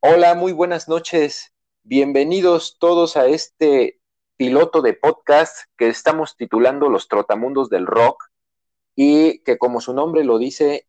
Hola, 0.00 0.36
muy 0.36 0.52
buenas 0.52 0.88
noches. 0.88 1.52
Bienvenidos 1.82 2.76
todos 2.78 3.16
a 3.16 3.26
este 3.26 4.00
piloto 4.36 4.80
de 4.80 4.94
podcast 4.94 5.64
que 5.76 5.88
estamos 5.88 6.36
titulando 6.36 6.88
Los 6.88 7.08
Trotamundos 7.08 7.68
del 7.68 7.84
Rock 7.84 8.22
y 8.94 9.40
que 9.40 9.58
como 9.58 9.80
su 9.80 9.92
nombre 9.94 10.22
lo 10.22 10.38
dice, 10.38 10.86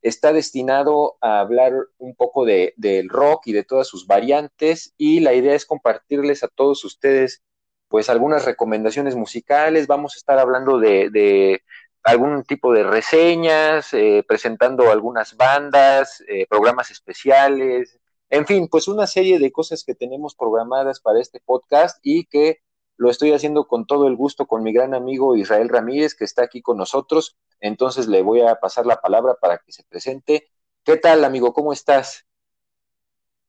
está 0.00 0.32
destinado 0.32 1.18
a 1.20 1.40
hablar 1.40 1.74
un 1.98 2.16
poco 2.16 2.46
de, 2.46 2.72
del 2.78 3.10
rock 3.10 3.48
y 3.48 3.52
de 3.52 3.64
todas 3.64 3.86
sus 3.86 4.06
variantes 4.06 4.94
y 4.96 5.20
la 5.20 5.34
idea 5.34 5.54
es 5.54 5.66
compartirles 5.66 6.42
a 6.42 6.48
todos 6.48 6.84
ustedes 6.86 7.42
pues 7.88 8.08
algunas 8.08 8.46
recomendaciones 8.46 9.14
musicales, 9.14 9.86
vamos 9.86 10.14
a 10.14 10.18
estar 10.18 10.38
hablando 10.38 10.78
de, 10.78 11.62
algún 12.02 12.44
tipo 12.44 12.72
de 12.72 12.84
reseñas, 12.84 13.92
eh, 13.92 14.24
presentando 14.26 14.90
algunas 14.90 15.36
bandas, 15.36 16.24
eh, 16.28 16.46
programas 16.48 16.90
especiales, 16.90 17.98
en 18.30 18.46
fin, 18.46 18.68
pues 18.68 18.88
una 18.88 19.06
serie 19.06 19.38
de 19.38 19.52
cosas 19.52 19.84
que 19.84 19.94
tenemos 19.94 20.34
programadas 20.34 21.00
para 21.00 21.20
este 21.20 21.40
podcast 21.40 21.98
y 22.02 22.26
que 22.26 22.60
lo 22.96 23.10
estoy 23.10 23.32
haciendo 23.32 23.66
con 23.66 23.86
todo 23.86 24.08
el 24.08 24.16
gusto 24.16 24.46
con 24.46 24.62
mi 24.62 24.72
gran 24.72 24.92
amigo 24.92 25.36
Israel 25.36 25.68
Ramírez, 25.68 26.14
que 26.14 26.24
está 26.24 26.42
aquí 26.42 26.60
con 26.60 26.76
nosotros. 26.76 27.38
Entonces 27.60 28.08
le 28.08 28.22
voy 28.22 28.40
a 28.40 28.56
pasar 28.56 28.86
la 28.86 29.00
palabra 29.00 29.36
para 29.40 29.58
que 29.58 29.72
se 29.72 29.84
presente. 29.84 30.48
¿Qué 30.84 30.96
tal, 30.96 31.24
amigo? 31.24 31.52
¿Cómo 31.52 31.72
estás? 31.72 32.26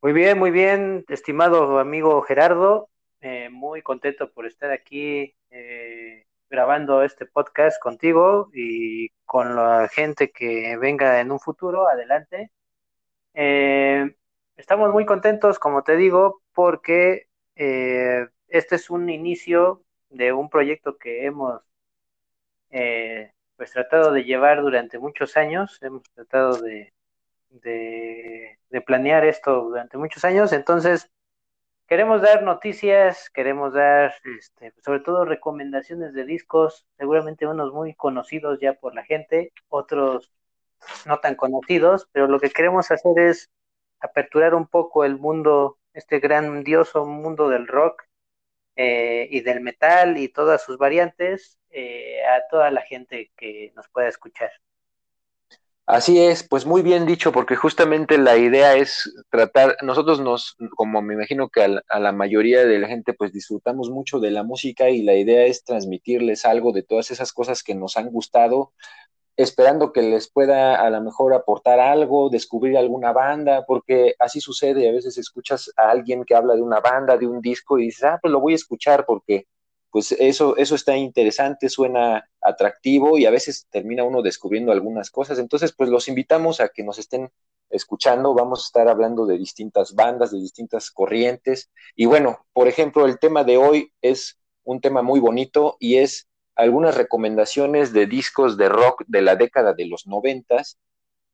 Muy 0.01 0.13
bien, 0.13 0.37
muy 0.39 0.51
bien, 0.51 1.03
estimado 1.09 1.79
amigo 1.79 2.21
Gerardo. 2.21 2.89
Eh, 3.21 3.49
muy 3.49 3.81
contento 3.81 4.31
por 4.31 4.45
estar 4.45 4.71
aquí 4.71 5.35
eh, 5.49 6.25
grabando 6.49 7.03
este 7.03 7.25
podcast 7.25 7.81
contigo 7.81 8.49
y 8.53 9.09
con 9.25 9.55
la 9.55 9.89
gente 9.89 10.31
que 10.31 10.77
venga 10.77 11.19
en 11.19 11.31
un 11.31 11.39
futuro. 11.39 11.87
Adelante. 11.89 12.51
Eh, 13.33 14.15
estamos 14.59 14.91
muy 14.91 15.05
contentos, 15.05 15.57
como 15.57 15.83
te 15.83 15.95
digo, 15.95 16.41
porque 16.53 17.27
eh, 17.55 18.27
este 18.49 18.75
es 18.75 18.89
un 18.89 19.09
inicio 19.09 19.83
de 20.09 20.33
un 20.33 20.49
proyecto 20.49 20.97
que 20.97 21.25
hemos 21.25 21.61
eh, 22.69 23.31
pues 23.55 23.71
tratado 23.71 24.11
de 24.11 24.23
llevar 24.23 24.61
durante 24.61 24.99
muchos 24.99 25.37
años, 25.37 25.79
hemos 25.81 26.03
tratado 26.13 26.61
de, 26.61 26.93
de, 27.49 28.57
planear 28.85 29.25
esto 29.25 29.63
durante 29.63 29.97
muchos 29.97 30.25
años, 30.25 30.51
entonces 30.51 31.09
queremos 31.87 32.21
dar 32.21 32.43
noticias, 32.43 33.29
queremos 33.29 33.73
dar 33.73 34.13
este, 34.37 34.73
sobre 34.83 34.99
todo 35.01 35.25
recomendaciones 35.25 36.13
de 36.13 36.25
discos, 36.25 36.85
seguramente 36.97 37.47
unos 37.47 37.73
muy 37.73 37.93
conocidos 37.95 38.59
ya 38.59 38.73
por 38.73 38.93
la 38.95 39.03
gente, 39.03 39.53
otros 39.69 40.31
no 41.05 41.19
tan 41.19 41.35
conocidos, 41.35 42.07
pero 42.11 42.27
lo 42.27 42.39
que 42.39 42.49
queremos 42.49 42.89
hacer 42.91 43.17
es 43.19 43.49
aperturar 43.99 44.55
un 44.55 44.67
poco 44.67 45.03
el 45.03 45.17
mundo, 45.17 45.77
este 45.93 46.19
grandioso 46.19 47.05
mundo 47.05 47.49
del 47.49 47.67
rock 47.67 48.03
eh, 48.75 49.27
y 49.29 49.41
del 49.41 49.61
metal 49.61 50.17
y 50.17 50.29
todas 50.29 50.63
sus 50.63 50.77
variantes 50.77 51.59
eh, 51.69 52.21
a 52.25 52.47
toda 52.49 52.71
la 52.71 52.81
gente 52.81 53.31
que 53.35 53.71
nos 53.75 53.87
pueda 53.89 54.07
escuchar. 54.07 54.51
Así 55.85 56.21
es, 56.21 56.47
pues 56.47 56.67
muy 56.67 56.83
bien 56.83 57.07
dicho, 57.07 57.31
porque 57.31 57.55
justamente 57.55 58.19
la 58.19 58.37
idea 58.37 58.75
es 58.75 59.11
tratar, 59.31 59.75
nosotros 59.81 60.19
nos, 60.19 60.55
como 60.75 61.01
me 61.01 61.15
imagino 61.15 61.49
que 61.49 61.63
a 61.63 61.81
a 61.89 61.99
la, 61.99 62.11
mayoría 62.11 62.63
de 62.63 62.77
la 62.77 62.87
gente, 62.87 63.13
pues 63.13 63.33
disfrutamos 63.33 63.89
mucho 63.89 64.19
de 64.19 64.29
la 64.29 64.43
música 64.43 64.91
y 64.91 65.01
la 65.01 65.15
idea 65.15 65.45
es 65.45 65.63
transmitirles 65.63 66.45
algo 66.45 66.73
de 66.73 66.83
todas 66.83 67.09
esas 67.09 67.33
cosas 67.33 67.63
que 67.63 67.73
nos 67.73 67.97
han 67.97 68.11
gustado, 68.11 68.71
esperando 69.39 69.93
que 69.93 70.01
les 70.01 70.29
pueda 70.29 70.75
a 70.85 70.89
lo 70.89 70.99
mejor 70.99 71.33
aportar 71.33 71.79
algo, 71.79 72.29
descubrir 72.29 72.77
alguna 72.77 73.13
banda, 73.13 73.63
porque 73.65 74.13
así 74.19 74.41
sucede, 74.41 74.89
a 74.89 74.91
veces 74.91 75.17
escuchas 75.17 75.71
a 75.77 75.91
alguien 75.91 76.25
que 76.25 76.35
habla 76.35 76.55
de 76.55 76.61
una 76.61 76.81
banda, 76.81 77.15
de 77.17 77.25
un 77.25 77.39
disco 77.39 77.79
y 77.79 77.85
dices, 77.85 78.03
ah, 78.03 78.19
pues 78.21 78.33
lo 78.33 78.41
voy 78.41 78.51
a 78.51 78.57
escuchar 78.57 79.05
porque 79.05 79.47
pues 79.91 80.11
eso, 80.11 80.57
eso 80.57 80.75
está 80.75 80.97
interesante, 80.97 81.69
suena 81.69 82.29
atractivo 82.41 83.17
y 83.17 83.25
a 83.27 83.31
veces 83.31 83.65
termina 83.69 84.03
uno 84.03 84.21
descubriendo 84.21 84.73
algunas 84.73 85.09
cosas. 85.09 85.39
Entonces, 85.39 85.71
pues 85.71 85.89
los 85.89 86.09
invitamos 86.09 86.59
a 86.59 86.67
que 86.67 86.83
nos 86.83 86.99
estén 86.99 87.31
escuchando, 87.69 88.33
vamos 88.33 88.63
a 88.63 88.65
estar 88.65 88.89
hablando 88.89 89.25
de 89.25 89.37
distintas 89.37 89.95
bandas, 89.95 90.31
de 90.31 90.39
distintas 90.39 90.91
corrientes. 90.91 91.71
Y 91.95 92.07
bueno, 92.07 92.45
por 92.51 92.67
ejemplo, 92.67 93.05
el 93.05 93.19
tema 93.19 93.45
de 93.45 93.55
hoy 93.55 93.93
es 94.01 94.37
un 94.65 94.81
tema 94.81 95.01
muy 95.01 95.21
bonito 95.21 95.77
y 95.79 95.95
es 95.95 96.28
algunas 96.59 96.95
recomendaciones 96.97 97.93
de 97.93 98.05
discos 98.05 98.57
de 98.57 98.67
rock 98.67 99.03
de 99.07 99.21
la 99.21 99.37
década 99.37 99.73
de 99.73 99.85
los 99.85 100.07
noventas. 100.07 100.77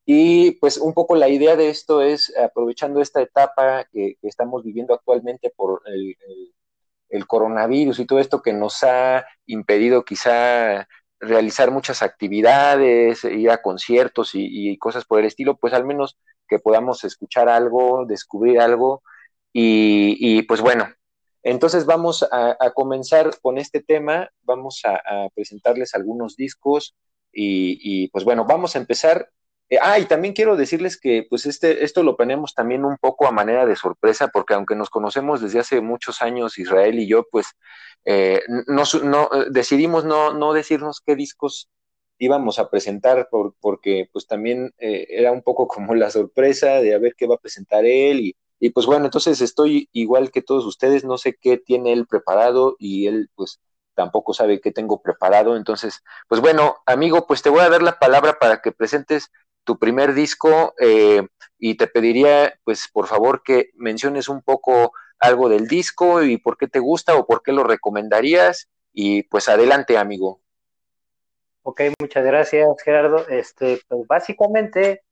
Y 0.06 0.52
pues 0.52 0.78
un 0.78 0.94
poco 0.94 1.16
la 1.16 1.28
idea 1.28 1.56
de 1.56 1.68
esto 1.68 2.00
es, 2.00 2.32
aprovechando 2.38 3.00
esta 3.00 3.20
etapa 3.22 3.86
que, 3.92 4.16
estamos 4.22 4.62
viviendo 4.64 4.94
actualmente 4.94 5.52
por 5.56 5.82
el, 5.86 6.16
coronavirus 7.26 7.98
y 7.98 8.06
todo 8.06 8.20
esto 8.20 8.42
que 8.42 8.52
nos 8.52 8.84
ha 8.84 9.24
impedido 9.46 10.04
quizá 10.04 10.86
realizar 11.18 11.70
muchas 11.70 12.02
actividades, 12.02 13.24
ir 13.24 13.50
a 13.50 13.62
conciertos 13.62 14.32
y, 14.34 14.76
cosas 14.78 15.04
por 15.06 15.20
el 15.20 15.26
estilo, 15.26 15.56
pues 15.56 15.72
al 15.74 15.84
menos 15.86 16.18
que 16.48 16.58
podamos 16.60 17.04
escuchar 17.04 17.48
algo, 17.48 18.04
descubrir 18.06 18.60
algo. 18.60 19.02
y 19.52 20.42
pues 20.42 20.60
bueno, 20.60 20.88
entonces 21.46 21.86
vamos 21.86 22.26
a, 22.32 22.56
comenzar 22.74 23.30
con 23.40 23.56
este 23.56 23.80
tema, 23.80 24.28
vamos 24.42 24.82
a, 24.84 25.28
presentarles 25.32 25.94
algunos 25.94 26.34
discos 26.34 26.96
y, 27.32 28.08
pues 28.08 28.24
bueno, 28.24 28.44
vamos 28.44 28.74
a 28.74 28.80
empezar. 28.80 29.30
Eh, 29.68 29.78
ah, 29.80 29.96
y 30.00 30.06
también 30.06 30.34
quiero 30.34 30.56
decirles 30.56 30.98
que 31.00 31.24
pues 31.30 31.46
este, 31.46 31.84
esto 31.84 32.02
lo 32.02 32.16
planeamos 32.16 32.54
también 32.54 32.84
un 32.84 32.96
poco 32.98 33.28
a 33.28 33.30
manera 33.30 33.64
de 33.64 33.76
sorpresa, 33.76 34.26
porque 34.28 34.54
aunque 34.54 34.74
nos 34.74 34.90
conocemos 34.90 35.40
desde 35.40 35.60
hace 35.60 35.80
muchos 35.80 36.20
años, 36.20 36.58
Israel 36.58 36.98
y 36.98 37.06
yo, 37.06 37.24
pues 37.30 37.46
eh, 38.04 38.40
no, 38.66 38.82
eh, 38.82 39.46
decidimos 39.50 40.04
no, 40.04 40.34
no 40.34 40.52
decirnos 40.52 41.00
qué 41.00 41.14
discos 41.14 41.68
íbamos 42.18 42.58
a 42.58 42.70
presentar 42.70 43.28
porque 43.60 44.08
pues 44.12 44.26
también 44.26 44.72
era 44.78 45.30
un 45.32 45.42
poco 45.42 45.68
como 45.68 45.94
la 45.94 46.10
sorpresa 46.10 46.80
de 46.80 46.94
a 46.94 46.98
ver 46.98 47.14
qué 47.16 47.26
va 47.26 47.36
a 47.36 47.38
presentar 47.38 47.84
él 47.84 48.20
y, 48.20 48.36
y 48.58 48.70
pues 48.70 48.86
bueno, 48.86 49.04
entonces 49.04 49.40
estoy 49.40 49.88
igual 49.92 50.30
que 50.30 50.42
todos 50.42 50.64
ustedes, 50.64 51.04
no 51.04 51.18
sé 51.18 51.36
qué 51.40 51.58
tiene 51.58 51.92
él 51.92 52.06
preparado 52.06 52.76
y 52.78 53.06
él 53.06 53.28
pues 53.34 53.60
tampoco 53.94 54.32
sabe 54.34 54.60
qué 54.60 54.72
tengo 54.72 55.02
preparado. 55.02 55.56
Entonces, 55.56 56.02
pues 56.28 56.40
bueno, 56.40 56.76
amigo, 56.86 57.26
pues 57.26 57.42
te 57.42 57.50
voy 57.50 57.60
a 57.60 57.68
dar 57.68 57.82
la 57.82 57.98
palabra 57.98 58.38
para 58.38 58.60
que 58.62 58.72
presentes 58.72 59.30
tu 59.64 59.78
primer 59.78 60.14
disco 60.14 60.74
eh, 60.78 61.26
y 61.58 61.76
te 61.76 61.86
pediría 61.88 62.58
pues 62.64 62.88
por 62.92 63.08
favor 63.08 63.42
que 63.42 63.70
menciones 63.74 64.28
un 64.28 64.42
poco 64.42 64.92
algo 65.18 65.48
del 65.48 65.66
disco 65.66 66.22
y 66.22 66.38
por 66.38 66.56
qué 66.56 66.68
te 66.68 66.78
gusta 66.78 67.16
o 67.16 67.26
por 67.26 67.42
qué 67.42 67.52
lo 67.52 67.64
recomendarías 67.64 68.68
y 68.92 69.24
pues 69.24 69.48
adelante 69.48 69.98
amigo. 69.98 70.40
Ok, 71.62 71.82
muchas 72.00 72.24
gracias 72.24 72.68
Gerardo. 72.84 73.26
Este, 73.28 73.80
pues 73.88 74.06
básicamente 74.06 75.02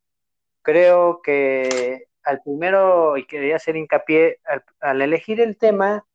creo 0.62 1.21
que 1.21 2.06
al 2.25 2.43
primero, 2.43 3.17
y 3.17 3.27
quería 3.27 3.57
hacer 3.57 3.77
hincapié, 3.77 4.41
al, 4.81 5.03
elegir 5.03 5.41
el 5.41 5.57
tema 5.57 6.07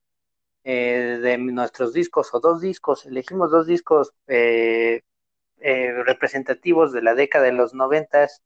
eh, 0.64 1.20
de 1.22 1.38
nuestros 1.38 1.94
discos 1.94 2.34
o 2.34 2.40
dos 2.40 2.62
discos, 2.62 3.06
elegimos 3.06 3.52
dos 3.52 3.68
discos 3.68 4.14
eh, 4.28 5.04
eh, 5.60 5.94
representativos 6.06 6.92
de 6.94 7.02
la 7.02 7.16
década 7.16 7.46
de 7.46 7.54
los 7.54 7.74
noventas, 7.74 8.42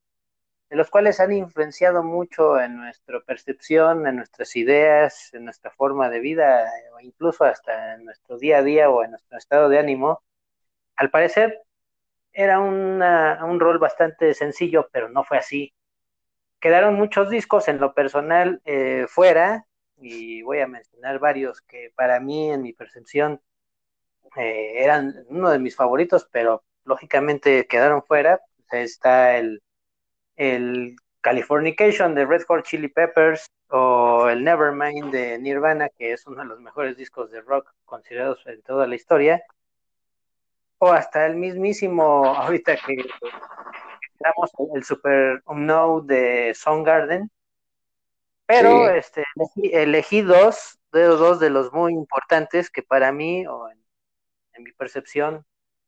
de 0.69 0.77
los 0.77 0.89
cuales 0.89 1.19
han 1.19 1.31
influenciado 1.33 2.03
mucho 2.03 2.59
en 2.59 2.77
nuestra 2.77 3.21
percepción, 3.21 4.07
en 4.07 4.17
nuestras 4.17 4.55
ideas, 4.55 5.33
en 5.33 5.45
nuestra 5.45 5.71
forma 5.71 6.09
de 6.09 6.19
vida, 6.19 6.65
o 6.95 6.99
incluso 6.99 7.45
hasta 7.45 7.95
en 7.95 8.05
nuestro 8.05 8.37
día 8.37 8.59
a 8.59 8.63
día 8.63 8.89
o 8.89 9.03
en 9.03 9.11
nuestro 9.11 9.37
estado 9.37 9.69
de 9.69 9.79
ánimo. 9.79 10.23
Al 10.97 11.11
parecer 11.11 11.61
era 12.33 12.59
un 12.59 13.59
rol 13.59 13.79
bastante 13.79 14.33
sencillo, 14.33 14.89
pero 14.91 15.09
no 15.09 15.23
fue 15.23 15.37
así 15.37 15.73
quedaron 16.63 16.93
muchos 16.93 17.29
discos 17.29 17.67
en 17.67 17.77
lo 17.77 17.93
personal 17.93 18.61
eh, 18.63 19.05
fuera 19.09 19.65
y 19.97 20.43
voy 20.43 20.61
a 20.61 20.67
mencionar 20.67 21.19
varios 21.19 21.59
que 21.59 21.91
para 21.93 22.21
mí 22.21 22.51
en 22.51 22.61
mi 22.61 22.71
percepción 22.71 23.41
eh, 24.37 24.75
eran 24.77 25.25
uno 25.27 25.49
de 25.49 25.59
mis 25.59 25.75
favoritos, 25.75 26.25
pero 26.31 26.63
lógicamente 26.85 27.67
quedaron 27.67 28.01
fuera. 28.01 28.39
está 28.71 29.35
el, 29.35 29.61
el 30.37 30.95
Californication 31.19 32.15
de 32.15 32.25
Red 32.25 32.43
Hot 32.47 32.63
Chili 32.63 32.87
Peppers 32.87 33.45
o 33.67 34.29
el 34.29 34.45
Nevermind 34.45 35.11
de 35.11 35.37
Nirvana, 35.39 35.89
que 35.89 36.13
es 36.13 36.25
uno 36.27 36.43
de 36.43 36.47
los 36.47 36.61
mejores 36.61 36.95
discos 36.95 37.29
de 37.29 37.41
rock 37.41 37.73
considerados 37.83 38.41
en 38.45 38.61
toda 38.61 38.87
la 38.87 38.95
historia. 38.95 39.43
O 40.77 40.93
hasta 40.93 41.25
el 41.25 41.35
mismísimo, 41.35 42.23
ahorita 42.25 42.77
que 42.77 43.03
el 44.73 44.83
Super 44.83 45.43
No 45.47 46.01
de 46.01 46.55
Garden 46.83 47.29
pero 48.45 48.89
este, 48.89 49.23
elegí, 49.71 50.21
dos, 50.21 50.79
de 50.91 51.03
dos 51.03 51.39
de 51.39 51.49
los 51.49 51.71
muy 51.71 51.93
importantes 51.93 52.69
que 52.69 52.83
para 52.83 53.11
mí, 53.11 53.45
o 53.47 53.69
en, 53.69 54.63
mi 54.63 54.71
percepción, 54.73 55.45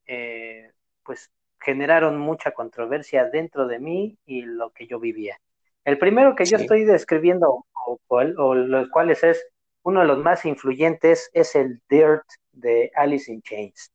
eh, 0.08 0.72
pues 1.04 1.32
generaron 1.60 2.18
mucha 2.18 2.52
controversia 2.52 3.26
dentro 3.26 3.68
de 3.68 3.80
mí 3.80 4.18
y 4.26 4.42
lo 4.42 4.72
que 4.72 4.88
yo 4.88 5.00
vivía. 5.00 5.40
El 5.84 5.98
primero 5.98 6.36
que 6.36 6.46
yo 6.46 6.58
estoy 6.58 6.84
describiendo 6.84 7.66
o, 8.08 8.56
los 8.56 8.90
cuales 8.90 9.24
es 9.24 9.46
uno 9.84 10.02
de 10.02 10.08
los 10.08 10.18
más 10.18 10.46
influyentes, 10.46 11.30
es 11.34 11.56
el 11.56 11.82
Dirt 11.90 12.26
de 12.52 12.92
Alice 12.96 13.32
in 13.32 13.42
Chains. 13.44 13.92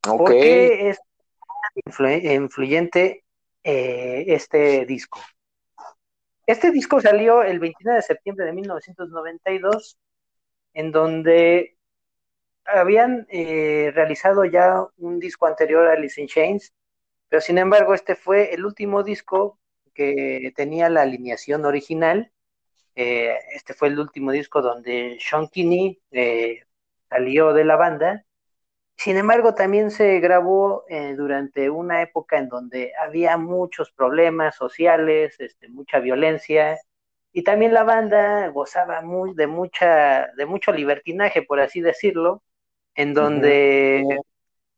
¿Por 0.00 0.30
qué 0.30 0.90
es 0.90 1.00
influyente 1.74 3.24
eh, 3.64 4.24
este 4.28 4.86
disco? 4.86 5.20
Este 6.46 6.70
disco 6.70 7.00
salió 7.00 7.42
el 7.42 7.60
29 7.60 7.96
de 7.96 8.02
septiembre 8.02 8.46
de 8.46 8.52
1992, 8.52 9.98
en 10.74 10.92
donde 10.92 11.76
habían 12.64 13.26
eh, 13.30 13.90
realizado 13.94 14.44
ya 14.44 14.86
un 14.98 15.18
disco 15.18 15.46
anterior 15.46 15.86
a 15.88 15.92
Alice 15.92 16.20
in 16.20 16.26
Chains, 16.28 16.72
pero 17.28 17.40
sin 17.40 17.58
embargo 17.58 17.94
este 17.94 18.16
fue 18.16 18.52
el 18.54 18.64
último 18.64 19.02
disco 19.02 19.58
que 19.94 20.52
tenía 20.56 20.88
la 20.88 21.02
alineación 21.02 21.64
original. 21.64 22.32
Eh, 22.94 23.36
este 23.54 23.74
fue 23.74 23.88
el 23.88 23.98
último 23.98 24.32
disco 24.32 24.62
donde 24.62 25.18
Sean 25.20 25.48
Kinney 25.48 26.00
salió 27.08 27.52
de 27.52 27.64
la 27.64 27.76
banda. 27.76 28.24
Sin 29.02 29.16
embargo, 29.16 29.54
también 29.54 29.90
se 29.90 30.20
grabó 30.20 30.84
durante 31.16 31.70
una 31.70 32.02
época 32.02 32.38
en 32.38 32.48
donde 32.48 32.92
había 33.02 33.36
muchos 33.36 33.90
problemas 33.90 34.54
sociales, 34.54 35.34
este, 35.40 35.68
mucha 35.68 35.98
violencia, 35.98 36.78
y 37.32 37.42
también 37.42 37.74
la 37.74 37.82
banda 37.82 38.46
gozaba 38.50 39.02
muy, 39.02 39.34
de, 39.34 39.48
mucha, 39.48 40.28
de 40.36 40.46
mucho 40.46 40.70
libertinaje, 40.70 41.42
por 41.42 41.58
así 41.58 41.80
decirlo, 41.80 42.44
en 42.94 43.12
donde 43.12 44.20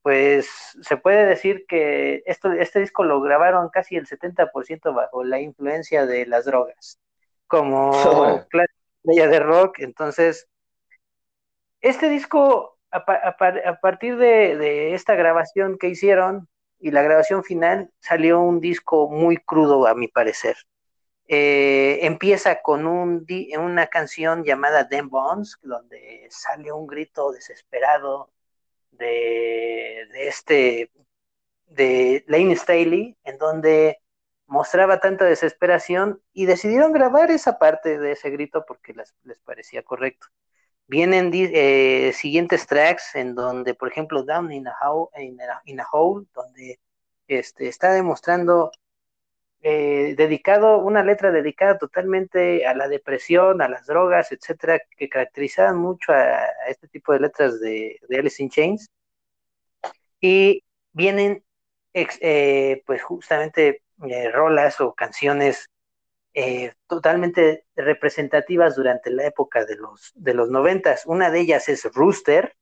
pues 0.01 0.49
se 0.81 0.97
puede 0.97 1.27
decir 1.27 1.67
que 1.67 2.23
esto, 2.25 2.51
este 2.53 2.81
disco 2.81 3.05
lo 3.05 3.21
grabaron 3.21 3.69
casi 3.69 3.97
el 3.97 4.07
70% 4.07 4.95
bajo 4.95 5.23
la 5.23 5.39
influencia 5.39 6.07
de 6.07 6.25
las 6.25 6.47
drogas, 6.47 6.99
como 7.47 7.91
clase 8.49 8.73
de 9.03 9.41
rock. 9.41 9.81
Entonces, 9.81 10.49
este 11.83 12.09
disco, 12.09 12.74
a, 12.95 13.81
partir 13.81 14.17
de, 14.17 14.95
esta 14.95 15.15
grabación 15.15 15.79
que 15.79 15.89
hicieron 15.89 16.49
y 16.79 16.91
la 16.91 17.03
grabación 17.03 17.45
final, 17.45 17.91
salió 18.01 18.41
un 18.41 18.61
disco 18.61 19.09
muy 19.11 19.39
crudo, 19.39 19.87
a 19.87 19.95
mi 19.95 20.09
parecer. 20.09 20.57
Eh, 21.27 22.01
empieza 22.03 22.61
con 22.61 22.87
un, 22.87 23.27
una 23.59 23.87
canción 23.87 24.45
llamada 24.45 24.85
Den 24.85 25.09
Bones, 25.09 25.59
donde 25.63 26.27
sale 26.31 26.73
un 26.73 26.87
grito 26.87 27.33
desesperado 27.33 28.31
de, 28.91 30.03
este, 30.15 30.91
de 31.67 32.25
Lane 32.27 32.57
Staley, 32.57 33.17
en 33.25 33.39
donde 33.39 33.99
mostraba 34.47 35.01
tanta 35.01 35.25
desesperación 35.25 36.21
y 36.33 36.47
decidieron 36.47 36.93
grabar 36.93 37.31
esa 37.31 37.59
parte 37.59 37.99
de 37.99 38.13
ese 38.13 38.31
grito 38.31 38.65
porque 38.67 38.93
les, 38.93 39.15
parecía 39.41 39.83
correcto. 39.83 40.27
Vienen 40.87 41.31
eh, 41.35 42.13
siguientes 42.15 42.67
tracks 42.67 43.15
en 43.15 43.35
donde, 43.35 43.75
por 43.75 43.89
ejemplo, 43.89 44.23
Down 44.23 44.53
in 44.53 44.69
a, 44.69 44.75
Hole, 45.93 46.27
donde 46.35 46.79
este, 47.27 47.69
está 47.69 47.93
demostrando 47.93 48.71
eh, 49.67 50.15
dedicado, 50.19 50.79
una 50.79 51.03
letra 51.03 51.31
dedicada 51.33 51.79
totalmente 51.79 52.67
a 52.67 52.75
la 52.75 52.87
depresión, 52.87 53.63
a 53.63 53.69
las 53.69 53.87
drogas, 53.87 54.31
etcétera, 54.31 54.79
que 54.99 55.09
caracterizaban 55.09 55.79
mucho 55.79 56.13
a, 56.13 56.45
este 56.69 56.87
tipo 56.89 57.15
de 57.15 57.21
letras 57.21 57.59
de, 57.61 57.99
Alice 58.11 58.43
in 58.43 58.51
Chains. 58.51 58.91
Y 60.21 60.63
vienen, 60.93 61.43
eh, 61.95 62.83
pues 62.87 63.03
justamente, 63.03 63.83
eh, 64.07 64.31
rolas 64.31 64.81
o 64.83 64.93
canciones 64.95 65.71
totalmente 66.87 67.65
representativas 67.77 68.77
durante 68.77 69.11
la 69.11 69.27
época 69.27 69.65
de 69.65 69.77
los, 69.77 70.13
de 70.15 70.35
los 70.35 70.51
noventas. 70.51 71.07
Una 71.07 71.31
de 71.31 71.41
ellas 71.41 71.69
es 71.69 71.85
Rooster, 71.95 72.57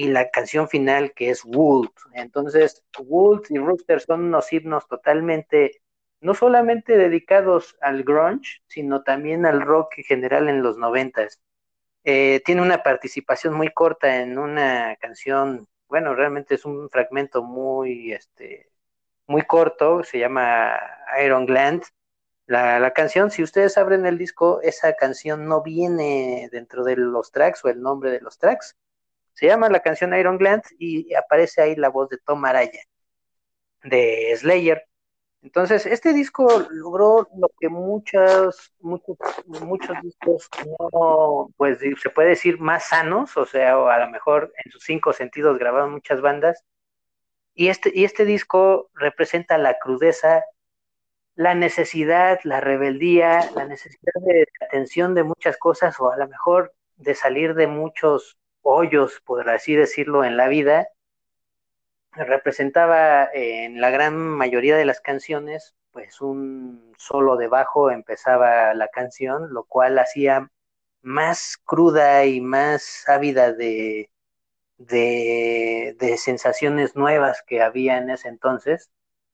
y 0.00 0.08
la 0.08 0.30
canción 0.30 0.68
final 0.68 1.12
que 1.12 1.28
es 1.28 1.44
Wood. 1.44 1.90
Entonces, 2.14 2.82
Wood 2.98 3.42
y 3.50 3.58
Rooster 3.58 4.00
son 4.00 4.24
unos 4.24 4.50
himnos 4.50 4.86
totalmente 4.88 5.82
no 6.22 6.34
solamente 6.34 6.96
dedicados 6.96 7.76
al 7.80 8.02
grunge, 8.02 8.62
sino 8.66 9.02
también 9.02 9.46
al 9.46 9.60
rock 9.62 9.98
en 9.98 10.04
general 10.04 10.48
en 10.48 10.62
los 10.62 10.76
noventas. 10.78 11.40
Eh, 12.04 12.40
tiene 12.44 12.62
una 12.62 12.82
participación 12.82 13.54
muy 13.54 13.68
corta 13.72 14.22
en 14.22 14.38
una 14.38 14.96
canción, 14.96 15.68
bueno, 15.88 16.14
realmente 16.14 16.54
es 16.54 16.64
un 16.64 16.88
fragmento 16.90 17.42
muy, 17.42 18.12
este, 18.12 18.70
muy 19.26 19.42
corto, 19.42 20.02
se 20.02 20.18
llama 20.18 20.78
Iron 21.24 21.46
Gland. 21.46 21.82
La, 22.50 22.80
la 22.80 22.90
canción, 22.92 23.30
si 23.30 23.44
ustedes 23.44 23.78
abren 23.78 24.06
el 24.06 24.18
disco, 24.18 24.60
esa 24.62 24.94
canción 24.94 25.46
no 25.46 25.62
viene 25.62 26.48
dentro 26.50 26.82
de 26.82 26.96
los 26.96 27.30
tracks 27.30 27.64
o 27.64 27.68
el 27.68 27.80
nombre 27.80 28.10
de 28.10 28.20
los 28.20 28.38
tracks. 28.38 28.76
Se 29.34 29.46
llama 29.46 29.68
la 29.68 29.82
canción 29.82 30.12
Iron 30.14 30.36
Gland 30.36 30.64
y 30.76 31.14
aparece 31.14 31.62
ahí 31.62 31.76
la 31.76 31.90
voz 31.90 32.08
de 32.08 32.18
Tom 32.18 32.44
Araya 32.44 32.80
de 33.84 34.34
Slayer. 34.36 34.84
Entonces, 35.42 35.86
este 35.86 36.12
disco 36.12 36.66
logró 36.70 37.28
lo 37.36 37.52
que 37.60 37.68
muchos, 37.68 38.72
muchos, 38.80 39.16
muchos 39.46 39.96
discos 40.02 40.48
no, 40.92 41.50
pues 41.56 41.78
se 41.78 42.10
puede 42.10 42.30
decir 42.30 42.58
más 42.58 42.88
sanos, 42.88 43.36
o 43.36 43.46
sea, 43.46 43.74
a 43.74 43.98
lo 44.00 44.10
mejor 44.10 44.52
en 44.64 44.72
sus 44.72 44.82
cinco 44.82 45.12
sentidos 45.12 45.56
grabaron 45.56 45.92
muchas 45.92 46.20
bandas. 46.20 46.64
Y 47.54 47.68
este, 47.68 47.92
y 47.94 48.02
este 48.02 48.24
disco 48.24 48.90
representa 48.94 49.56
la 49.56 49.78
crudeza, 49.78 50.42
la 51.40 51.54
necesidad, 51.54 52.38
la 52.44 52.60
rebeldía, 52.60 53.50
la 53.56 53.64
necesidad 53.64 54.12
de 54.26 54.46
atención 54.60 55.14
de 55.14 55.22
muchas 55.22 55.56
cosas, 55.56 55.98
o 55.98 56.12
a 56.12 56.18
lo 56.18 56.28
mejor 56.28 56.74
de 56.98 57.14
salir 57.14 57.54
de 57.54 57.66
muchos 57.66 58.36
hoyos, 58.60 59.22
por 59.24 59.48
así 59.48 59.74
decirlo, 59.74 60.22
en 60.22 60.36
la 60.36 60.48
vida 60.48 60.88
representaba 62.12 63.26
en 63.32 63.80
la 63.80 63.88
gran 63.88 64.18
mayoría 64.18 64.76
de 64.76 64.84
las 64.84 65.00
canciones, 65.00 65.74
pues 65.92 66.20
un 66.20 66.92
solo 66.98 67.38
de 67.38 67.48
bajo 67.48 67.90
empezaba 67.90 68.74
la 68.74 68.88
canción, 68.88 69.54
lo 69.54 69.64
cual 69.64 69.98
hacía 69.98 70.50
más 71.00 71.56
cruda 71.64 72.26
y 72.26 72.42
más 72.42 73.08
ávida 73.08 73.54
de, 73.54 74.10
de, 74.76 76.16
sensaciones 76.18 76.96
nuevas 76.96 77.42
que 77.46 77.62
había 77.62 77.96
en 77.96 78.10
ese 78.10 78.28
entonces. 78.28 78.90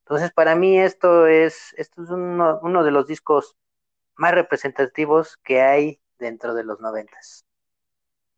Entonces, 0.07 0.31
para 0.33 0.55
mí 0.55 0.79
esto 0.79 1.27
es, 1.27 1.75
esto 1.77 2.05
es 2.05 2.11
uno, 2.11 2.61
uno 2.63 2.85
de 2.85 2.93
los 2.93 3.09
discos 3.09 3.57
más 4.15 4.33
representativos 4.33 5.37
que 5.39 5.61
hay 5.61 5.99
dentro 6.17 6.55
de 6.55 6.63
los 6.63 6.81
noventas. 6.81 7.45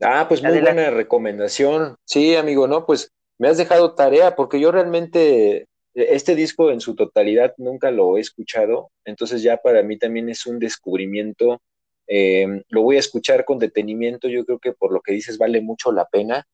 Ah, 0.00 0.24
pues 0.26 0.42
muy 0.42 0.60
buena 0.60 0.88
recomendación. 0.90 1.96
Sí, 2.04 2.34
amigo, 2.36 2.66
¿no? 2.66 2.86
Pues 2.86 3.12
me 3.36 3.48
has 3.48 3.58
dejado 3.58 3.94
tarea 3.94 4.34
porque 4.34 4.58
yo 4.58 4.72
realmente 4.72 5.56
e, 5.58 5.66
este 5.94 6.34
disco 6.34 6.70
en 6.70 6.80
su 6.80 6.94
totalidad 6.94 7.52
nunca 7.58 7.90
lo 7.90 8.16
he 8.16 8.20
escuchado, 8.20 8.90
entonces 9.04 9.42
ya 9.42 9.58
para 9.58 9.82
mí 9.82 9.98
también 9.98 10.30
es 10.30 10.46
un 10.46 10.58
descubrimiento. 10.58 11.60
Em, 12.06 12.62
lo 12.70 12.80
voy 12.80 12.96
a 12.96 13.00
escuchar 13.00 13.44
con 13.44 13.58
detenimiento, 13.58 14.28
yo 14.28 14.46
creo 14.46 14.58
que 14.58 14.72
por 14.72 14.90
lo 14.90 15.02
que 15.02 15.12
dices 15.12 15.36
vale 15.36 15.60
mucho 15.60 15.92
la 15.92 16.06
pena. 16.06 16.46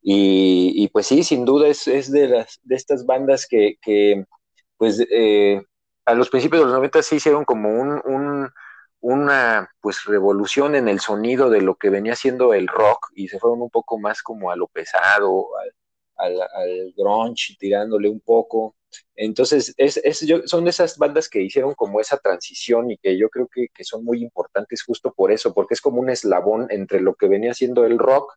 Y, 0.00 0.88
pues 0.92 1.06
sí, 1.06 1.22
sin 1.22 1.44
duda 1.44 1.68
es, 1.68 2.10
de, 2.10 2.28
las, 2.28 2.60
de 2.62 2.76
estas 2.76 3.04
bandas 3.04 3.46
que, 3.46 3.76
pues 4.78 5.04
eh, 5.10 5.62
a 6.06 6.14
los 6.14 6.30
principios 6.30 6.60
de 6.60 6.66
los 6.66 6.74
90 6.74 7.02
sí 7.02 7.16
hicieron 7.16 7.44
como 7.44 7.68
un, 7.70 8.50
una 9.00 9.70
pues 9.80 10.04
revolución 10.04 10.74
en 10.74 10.88
el 10.88 11.00
sonido 11.00 11.50
de 11.50 11.60
lo 11.60 11.76
que 11.76 11.90
venía 11.90 12.16
siendo 12.16 12.54
el 12.54 12.66
rock 12.66 13.10
y 13.14 13.28
se 13.28 13.38
fueron 13.38 13.62
un 13.62 13.70
poco 13.70 13.98
más 13.98 14.22
como 14.22 14.50
a 14.50 14.56
lo 14.56 14.68
pesado, 14.68 15.48
al, 16.16 16.92
grunge, 16.96 17.56
tirándole 17.58 18.08
un 18.08 18.20
poco. 18.20 18.76
Entonces, 19.14 19.74
es, 19.76 19.98
es, 19.98 20.26
son 20.46 20.66
esas 20.66 20.96
bandas 20.98 21.28
que 21.28 21.42
hicieron 21.42 21.74
como 21.74 22.00
esa 22.00 22.16
transición 22.18 22.90
y 22.90 22.98
que 22.98 23.18
yo 23.18 23.28
creo 23.28 23.48
que, 23.48 23.68
son 23.84 24.04
muy 24.04 24.22
importantes 24.22 24.82
justo 24.82 25.12
por 25.12 25.30
eso, 25.30 25.54
porque 25.54 25.74
es 25.74 25.80
como 25.80 26.00
un 26.00 26.10
eslabón 26.10 26.66
entre 26.70 27.00
lo 27.00 27.14
que 27.14 27.28
venía 27.28 27.54
siendo 27.54 27.84
el 27.84 27.98
rock 27.98 28.34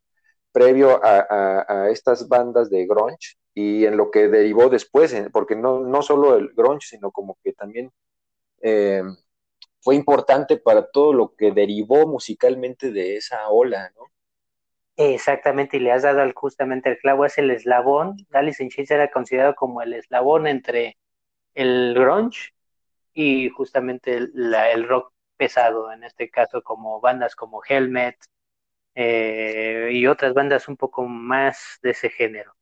previo 0.52 1.00
a, 1.04 1.90
estas 1.90 2.28
bandas 2.28 2.70
de 2.70 2.86
grunge 2.86 3.38
y 3.54 3.86
en 3.86 3.98
lo 3.98 4.12
que 4.12 4.28
derivó 4.28 4.70
después, 4.70 5.16
porque 5.34 5.56
no, 5.56 5.80
no 5.80 6.02
solo 6.02 6.38
el 6.38 6.50
grunge, 6.50 6.88
sino 6.88 7.12
como 7.12 7.38
que 7.44 7.54
también 7.54 7.92
eh, 8.62 9.04
fue 9.82 9.96
importante 9.96 10.58
para 10.58 10.90
todo 10.90 11.14
lo 11.14 11.36
que 11.36 11.52
derivó 11.52 12.08
musicalmente 12.08 12.92
de 12.92 13.18
esa 13.18 13.50
ola, 13.50 13.92
¿no? 13.96 14.06
Exactamente, 14.98 15.78
y 15.78 15.80
le 15.80 15.92
has 15.92 16.04
dado 16.04 16.22
justamente 16.36 16.90
el 16.90 16.98
clavo, 17.00 17.26
es 17.26 17.38
el 17.38 17.50
eslabón. 17.50 18.18
Alice 18.32 18.64
in 18.64 18.70
Chains 18.70 18.92
era 18.92 19.10
considerado 19.10 19.56
como 19.56 19.82
el 19.82 19.94
eslabón 19.94 20.48
entre 20.48 20.98
el 21.56 21.94
grunge 21.96 22.54
y 23.14 23.50
justamente 23.50 24.18
el, 24.18 24.88
rock 24.88 25.12
pesado, 25.38 25.92
en 25.92 26.04
este 26.04 26.30
caso 26.30 26.62
como 26.62 27.02
bandas 27.02 27.36
como 27.36 27.62
Helmet 27.68 28.18
eh, 28.96 29.90
y 29.92 30.06
otras 30.08 30.34
bandas 30.34 30.68
un 30.68 30.78
poco 30.78 31.08
más 31.08 31.80
de 31.82 31.92
ese 31.92 32.10
género. 32.10 32.54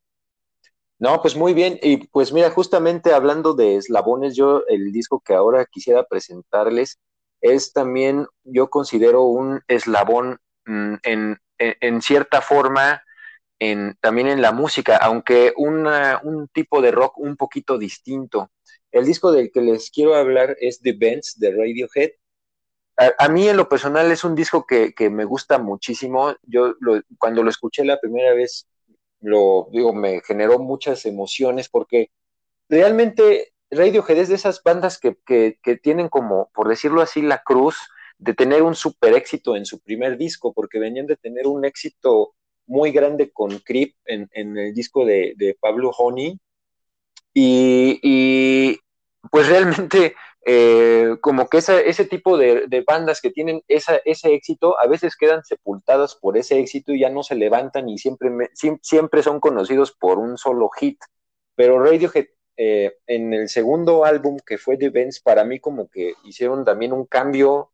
No, 1.00 1.22
pues 1.22 1.36
muy 1.36 1.54
bien, 1.54 1.80
y 1.82 2.08
pues 2.08 2.34
mira, 2.34 2.50
justamente 2.52 3.14
hablando 3.14 3.54
de 3.54 3.78
eslabones, 3.78 4.36
yo 4.36 4.64
el 4.68 4.92
disco 4.92 5.22
que 5.26 5.34
ahora 5.34 5.66
quisiera 5.66 6.04
presentarles 6.04 7.00
es 7.42 7.72
también, 7.72 8.28
yo 8.44 8.70
considero 8.70 9.24
un 9.24 9.62
eslabón 9.70 10.40
mm, 10.66 10.96
en, 11.04 11.38
en, 11.58 12.02
cierta 12.02 12.42
forma 12.42 13.02
en, 13.60 13.96
también 14.02 14.28
en 14.28 14.42
la 14.42 14.52
música, 14.52 14.98
aunque 14.98 15.54
un 15.56 16.48
tipo 16.54 16.82
de 16.82 16.92
rock 16.92 17.18
un 17.18 17.38
poquito 17.38 17.78
distinto. 17.78 18.52
El 18.92 19.06
disco 19.06 19.32
del 19.32 19.52
que 19.52 19.62
les 19.62 19.92
quiero 19.92 20.16
hablar 20.16 20.58
es 20.60 20.82
The 20.82 20.94
Bends 20.94 21.40
de 21.40 21.52
Radiohead. 21.52 22.12
A, 23.18 23.30
mí 23.30 23.48
en 23.48 23.56
lo 23.56 23.70
personal 23.70 24.12
es 24.12 24.26
un 24.26 24.36
disco 24.36 24.66
que, 24.66 24.94
me 25.10 25.24
gusta 25.24 25.58
muchísimo. 25.58 26.36
Yo 26.44 26.76
cuando 27.18 27.44
lo 27.44 27.50
escuché 27.50 27.86
la 27.86 28.00
primera 28.00 28.34
vez, 28.34 28.68
lo 29.22 29.68
digo, 29.72 29.94
me 29.94 30.22
generó 30.22 30.60
muchas 30.60 31.06
emociones 31.06 31.70
porque 31.70 32.12
realmente 32.70 33.54
Radiohead 33.72 34.18
es 34.18 34.30
de 34.30 34.36
esas 34.36 34.64
bandas 34.64 35.00
que, 35.00 35.18
que 35.26 35.76
tienen 35.78 36.10
como, 36.10 36.50
por 36.54 36.68
decirlo 36.68 37.02
así, 37.02 37.22
la 37.22 37.44
cruz 37.44 37.78
de 38.18 38.34
tener 38.34 38.64
un 38.64 38.76
super 38.76 39.14
éxito 39.14 39.56
en 39.56 39.66
su 39.66 39.80
primer 39.80 40.18
disco, 40.18 40.54
porque 40.54 40.80
venían 40.80 41.08
de 41.08 41.16
tener 41.16 41.48
un 41.48 41.66
éxito 41.66 42.36
muy 42.70 42.92
grande 42.92 43.32
con 43.32 43.58
Creep 43.60 43.96
en, 44.06 44.30
el 44.34 44.74
disco 44.74 45.06
de, 45.06 45.58
Pablo 45.60 45.90
Honey. 45.98 46.38
Y, 47.34 48.78
pues 49.32 49.48
realmente 49.48 50.16
eh, 50.52 51.18
como 51.22 51.48
que 51.48 51.60
ese 51.60 52.06
tipo 52.06 52.36
de, 52.36 52.84
bandas 52.88 53.22
que 53.22 53.30
tienen 53.30 53.62
ese 53.68 54.02
éxito 54.34 54.80
a 54.80 54.88
veces 54.88 55.16
quedan 55.16 55.44
sepultadas 55.44 56.16
por 56.16 56.38
ese 56.38 56.58
éxito 56.58 56.92
y 56.92 57.02
ya 57.02 57.12
no 57.12 57.22
se 57.22 57.36
levantan 57.36 57.88
y 57.88 58.00
siempre, 58.00 58.32
siempre 58.82 59.22
son 59.22 59.40
conocidos 59.40 59.92
por 59.92 60.18
un 60.18 60.40
solo 60.40 60.70
hit. 60.70 60.98
Pero 61.54 61.84
Radiohead 61.84 62.26
eh, 62.58 62.96
en 63.06 63.32
el 63.32 63.48
segundo 63.48 64.06
álbum 64.06 64.40
que 64.44 64.58
fue 64.58 64.76
The 64.76 64.90
Vents, 64.90 65.20
para 65.20 65.44
mí 65.44 65.60
como 65.60 65.88
que 65.88 66.16
hicieron 66.24 66.66
también 66.66 66.94
un 66.94 67.06
cambio 67.06 67.72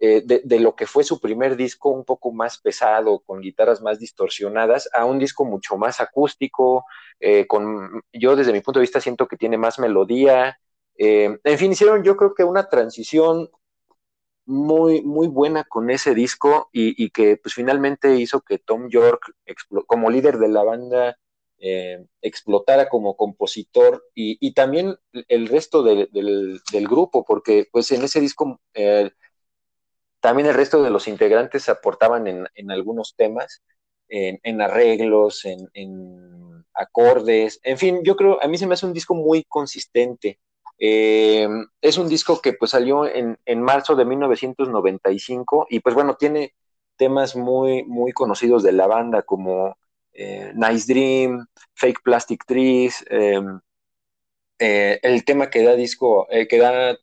eh, 0.00 0.22
de, 0.24 0.60
lo 0.60 0.74
que 0.76 0.86
fue 0.86 1.04
su 1.04 1.20
primer 1.20 1.56
disco 1.56 1.90
un 1.90 2.06
poco 2.06 2.32
más 2.32 2.58
pesado, 2.58 3.20
con 3.20 3.42
guitarras 3.42 3.82
más 3.82 3.98
distorsionadas, 3.98 4.88
a 4.94 5.04
un 5.04 5.18
disco 5.18 5.44
mucho 5.44 5.76
más 5.76 6.00
acústico, 6.00 6.86
eh, 7.20 7.46
con, 7.46 8.00
yo 8.14 8.34
desde 8.34 8.52
mi 8.52 8.62
punto 8.62 8.80
de 8.80 8.84
vista 8.84 9.00
siento 9.00 9.28
que 9.28 9.36
tiene 9.36 9.58
más 9.58 9.78
melodía. 9.78 10.58
En 10.98 11.58
fin, 11.58 11.72
hicieron 11.72 12.02
yo 12.02 12.16
creo 12.16 12.34
que 12.34 12.44
una 12.44 12.68
transición 12.68 13.48
muy, 14.48 15.02
muy 15.02 15.28
buena 15.28 15.64
con 15.64 15.90
ese 15.90 16.14
disco 16.14 16.70
y, 16.72 17.10
que 17.10 17.36
pues 17.36 17.54
finalmente 17.54 18.16
hizo 18.16 18.40
que 18.40 18.58
Tom 18.58 18.88
York, 18.88 19.34
como 19.86 20.10
líder 20.10 20.38
de 20.38 20.48
la 20.48 20.64
banda, 20.64 21.18
eh, 21.58 22.06
explotara 22.22 22.88
como 22.88 23.14
compositor 23.14 24.06
y, 24.14 24.54
también 24.54 24.96
el 25.12 25.48
resto 25.48 25.82
del, 25.82 26.60
grupo, 26.88 27.26
porque 27.26 27.68
pues 27.70 27.92
en 27.92 28.02
ese 28.02 28.20
disco 28.20 28.58
eh, 28.72 29.10
también 30.20 30.48
el 30.48 30.54
resto 30.54 30.82
de 30.82 30.90
los 30.90 31.08
integrantes 31.08 31.68
aportaban 31.68 32.26
en, 32.26 32.70
algunos 32.70 33.14
temas, 33.16 33.62
en, 34.08 34.62
arreglos, 34.62 35.44
en, 35.44 36.64
acordes, 36.72 37.60
en 37.64 37.76
fin, 37.76 38.00
yo 38.02 38.16
creo, 38.16 38.42
a 38.42 38.48
mí 38.48 38.56
se 38.56 38.66
me 38.66 38.74
hace 38.74 38.86
un 38.86 38.94
disco 38.94 39.14
muy 39.14 39.44
consistente. 39.44 40.38
Eh, 40.78 41.48
es 41.80 41.98
un 41.98 42.08
disco 42.08 42.40
que 42.40 42.52
pues 42.52 42.70
salió 42.70 43.06
en, 43.06 43.36
marzo 43.62 43.96
de 43.96 44.04
1995 44.04 45.66
y 45.70 45.80
pues 45.80 45.94
bueno, 45.94 46.16
tiene 46.16 46.54
temas 46.96 47.36
muy, 47.36 47.84
muy 47.84 48.12
conocidos 48.12 48.62
de 48.62 48.72
la 48.72 48.86
banda 48.86 49.22
como 49.22 49.76
eh, 50.12 50.52
nice 50.54 50.92
Dream, 50.92 51.46
Fake 51.74 52.00
Plastic 52.02 52.44
Trees, 52.46 53.04
em, 53.10 53.60
eh, 54.58 54.98
el 55.02 55.24
tema 55.24 55.50
que 55.50 55.62
da 55.62 55.74
disco, 55.76 56.26
que 56.48 56.58
da 56.58 56.96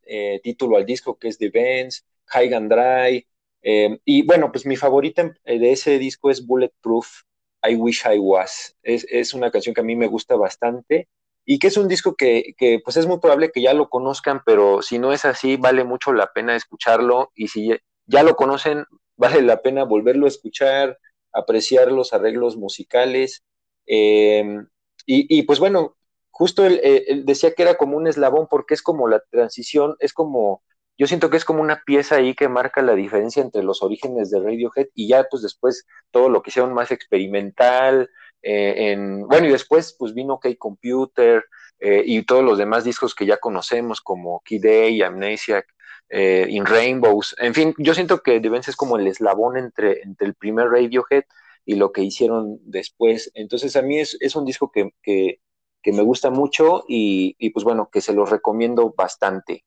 título 0.44 0.78
al 0.78 0.86
disco 0.86 1.18
que 1.18 1.30
es 1.30 1.38
The 1.38 1.50
Bands, 1.50 2.06
High 2.28 2.54
and 2.54 2.72
Dry, 2.74 3.28
em, 3.62 4.00
y 4.06 4.24
bueno, 4.24 4.52
pues 4.52 4.66
mi 4.66 4.76
favorita 4.76 5.34
de 5.46 5.72
ese 5.72 6.00
disco 6.00 6.30
es 6.30 6.46
Bulletproof, 6.46 7.24
I 7.68 7.76
Wish 7.76 8.04
I 8.06 8.20
Was. 8.20 8.76
Es, 8.84 9.34
una 9.34 9.52
canción 9.52 9.74
que 9.74 9.82
a 9.82 9.84
mí 9.84 9.96
me 9.96 10.08
gusta 10.08 10.36
bastante 10.36 11.08
y 11.46 11.60
que 11.60 11.68
es 11.68 11.78
un 11.78 11.88
disco 11.88 12.16
que, 12.16 12.56
que, 12.58 12.82
pues 12.84 12.98
es 12.98 13.06
muy 13.06 13.20
probable 13.20 13.52
que 13.52 13.62
ya 13.62 13.74
lo 13.74 13.90
conozcan, 13.90 14.42
pero 14.46 14.82
si 14.82 14.98
no 14.98 15.14
es 15.14 15.26
así, 15.26 15.58
vale 15.58 15.84
mucho 15.84 16.12
la 16.12 16.34
pena 16.34 16.56
escucharlo 16.56 17.32
y 17.36 17.50
si 17.50 17.72
ya 18.08 18.24
lo 18.24 18.36
conocen, 18.36 18.86
vale 19.18 19.42
la 19.42 19.62
pena 19.62 19.84
volverlo 19.84 20.26
a 20.26 20.30
escuchar, 20.30 20.98
apreciar 21.32 21.92
los 21.92 22.14
arreglos 22.14 22.58
musicales. 22.58 23.44
Em, 23.86 24.68
y, 25.06 25.44
pues 25.44 25.60
bueno, 25.60 25.96
justo 26.32 26.66
él, 26.66 27.24
decía 27.26 27.54
que 27.54 27.62
era 27.62 27.76
como 27.76 27.96
un 27.98 28.08
eslabón 28.08 28.48
porque 28.50 28.74
es 28.74 28.82
como 28.82 29.08
la 29.08 29.20
transición, 29.30 29.96
es 30.00 30.14
como, 30.14 30.64
yo 30.98 31.06
siento 31.06 31.30
que 31.30 31.38
es 31.38 31.46
como 31.46 31.62
una 31.62 31.84
pieza 31.86 32.16
ahí 32.16 32.34
que 32.34 32.50
marca 32.50 32.82
la 32.82 32.96
diferencia 32.96 33.44
entre 33.44 33.64
los 33.64 33.84
orígenes 33.84 34.32
de 34.32 34.40
Radiohead 34.40 34.88
y 34.96 35.08
ya 35.08 35.26
pues 35.30 35.44
después 35.44 35.86
todo 36.10 36.30
lo 36.30 36.42
que 36.42 36.50
hicieron 36.50 36.74
más 36.74 36.92
experimental, 36.92 38.10
eh, 38.48 38.92
en, 38.92 39.28
bueno, 39.28 39.48
y 39.48 39.52
después 39.52 39.96
pues 39.98 40.14
vino 40.14 40.40
K 40.40 40.50
Computer 40.60 41.46
eh, 41.80 42.04
y 42.06 42.22
todos 42.22 42.44
los 42.44 42.60
demás 42.60 42.84
discos 42.84 43.16
que 43.16 43.26
ya 43.26 43.38
conocemos 43.38 44.02
como 44.02 44.44
Key 44.46 44.60
Day, 44.60 45.02
Amnesiac, 45.02 45.66
eh, 46.10 46.46
In 46.48 46.68
Rainbows, 46.68 47.36
en 47.40 47.56
fin, 47.56 47.74
yo 47.80 47.96
siento 47.96 48.22
que 48.22 48.40
The 48.40 48.56
es 48.56 48.76
como 48.76 48.98
el 48.98 49.08
eslabón 49.08 49.58
entre, 49.58 50.04
entre 50.04 50.28
el 50.28 50.36
primer 50.36 50.70
Radiohead 50.70 51.24
y 51.66 51.74
lo 51.74 51.92
que 51.92 52.04
hicieron 52.04 52.60
después. 52.62 53.32
Entonces 53.34 53.76
a 53.76 53.82
mí 53.82 53.98
es, 54.00 54.36
un 54.36 54.46
disco 54.46 54.72
que, 54.72 55.40
me 55.84 56.04
gusta 56.04 56.30
mucho 56.30 56.84
y, 56.88 57.50
pues 57.50 57.64
bueno, 57.64 57.90
que 57.92 58.02
se 58.02 58.14
lo 58.14 58.28
recomiendo 58.28 58.94
bastante. 58.96 59.66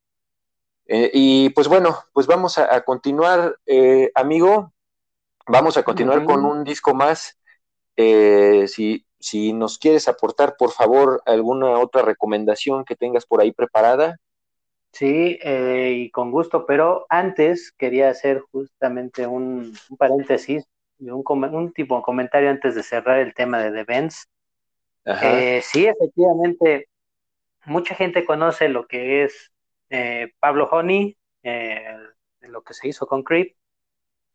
Y 0.87 1.50
pues 1.50 1.66
bueno, 1.66 1.99
pues 2.12 2.28
vamos 2.28 2.58
a, 2.58 2.80
continuar, 2.82 3.56
amigo, 4.14 4.73
vamos 5.49 5.76
a 5.76 5.82
continuar 5.82 6.25
con 6.25 6.44
un 6.44 6.62
disco 6.62 6.94
más. 6.94 7.38
Si, 7.99 9.05
si 9.19 9.52
nos 9.52 9.78
quieres 9.78 10.09
aportar, 10.09 10.57
por 10.57 10.71
favor, 10.71 11.23
alguna 11.26 11.78
otra 11.78 12.02
recomendación 12.02 12.85
que 12.85 12.97
tengas 12.97 13.26
por 13.26 13.40
ahí 13.40 13.52
preparada. 13.52 14.19
Sí, 14.93 15.38
eh, 15.43 15.93
y 15.97 16.11
con 16.11 16.31
gusto, 16.31 16.67
pero 16.67 17.07
antes 17.09 17.73
quería 17.73 18.09
hacer 18.09 18.43
justamente 18.50 19.26
un, 19.26 19.75
paréntesis 19.99 20.64
y 20.99 21.11
un, 21.11 21.23
un, 21.26 21.73
tipo 21.73 21.97
de 21.97 22.02
comentario 22.02 22.50
antes 22.50 22.75
de 22.75 22.83
cerrar 22.83 23.19
el 23.19 23.35
tema 23.35 23.59
de 23.61 23.71
The 23.71 23.85
Benz. 23.85 24.28
Eh, 25.05 25.61
sí, 25.62 25.87
efectivamente, 25.87 26.88
mucha 27.67 27.95
gente 27.95 28.25
conoce 28.25 28.69
lo 28.69 28.87
que 28.87 29.25
es 29.25 29.52
eh, 29.90 30.33
Pablo 30.40 30.69
Honey, 30.71 31.17
lo 32.40 32.62
que 32.62 32.75
se 32.75 32.88
hizo 32.88 33.07
con 33.07 33.23
Creep, 33.23 33.55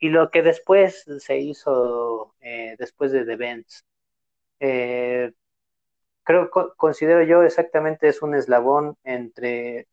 y 0.04 0.10
lo 0.10 0.30
que 0.32 0.42
después 0.42 1.06
se 1.20 1.38
hizo 1.38 2.36
después 2.78 3.12
de 3.14 3.26
The 3.26 3.36
Benz 3.38 3.86
creo, 6.24 6.50
considero 6.78 7.24
yo 7.24 7.44
exactamente 7.44 8.08
es 8.08 8.22
un 8.22 8.36
eslabón 8.36 8.98
entre 9.04 9.88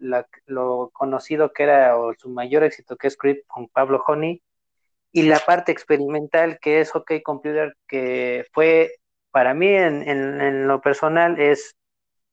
lo 0.47 0.91
conocido 0.91 1.53
que 1.53 1.65
era 1.65 1.97
o 1.97 2.15
su 2.15 2.29
mayor 2.29 2.65
éxito 2.65 2.97
que 2.97 3.09
es 3.09 3.15
Script 3.15 3.47
con 3.47 3.69
Pablo 3.69 4.03
Honey 4.07 4.43
y 5.13 5.23
la 5.23 5.39
parte 5.41 5.73
experimental 5.73 6.59
que 6.61 6.81
es 6.81 6.95
OK 6.95 7.13
Computer, 7.23 7.77
que 7.87 8.47
fue 8.53 8.97
para 9.31 9.55
mí 9.55 9.69
en, 9.69 10.67
lo 10.67 10.81
personal 10.81 11.41
es 11.41 11.77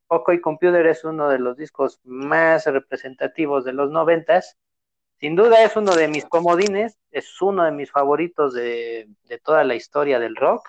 OK 0.08 0.40
Computer 0.42 0.86
es 0.88 1.04
uno 1.04 1.30
de 1.30 1.40
los 1.40 1.58
discos 1.58 2.00
más 2.04 2.66
representativos 2.66 3.66
de 3.66 3.74
los 3.74 3.92
noventas. 3.92 4.58
Sin 5.20 5.36
duda 5.36 5.64
es 5.64 5.76
uno 5.76 5.96
de 5.96 6.08
mis 6.08 6.26
comodines, 6.26 6.96
es 7.18 7.42
uno 7.42 7.64
de 7.64 7.72
mis 7.72 7.92
favoritos 7.92 8.54
de 8.54 9.08
toda 9.44 9.64
la 9.64 9.76
historia 9.76 10.20
del 10.20 10.36
rock 10.36 10.68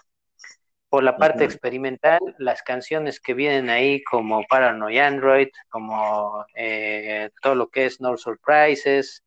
por 0.88 1.02
la 1.02 1.17
parte 1.17 1.45
experimental, 1.45 2.19
las 2.38 2.62
canciones 2.62 3.21
que 3.21 3.35
vienen 3.35 3.69
ahí 3.69 4.02
como 4.05 4.43
Paranoid 4.49 4.99
Android, 4.99 5.49
como 5.69 6.47
eh, 6.55 7.31
todo 7.43 7.55
lo 7.55 7.69
que 7.69 7.87
es 7.87 8.00
No 8.00 8.17
Surprises, 8.17 9.23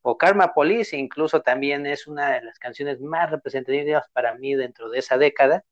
o 0.00 0.16
Karma 0.16 0.54
Police, 0.54 0.96
incluso 0.96 1.42
también 1.42 1.86
es 1.86 2.06
una 2.06 2.32
de 2.32 2.42
las 2.42 2.58
canciones 2.58 3.00
más 3.00 3.30
representativas 3.30 4.06
para 4.12 4.34
mí 4.34 4.54
dentro 4.54 4.88
de 4.88 4.98
esa 4.98 5.18
década. 5.18 5.64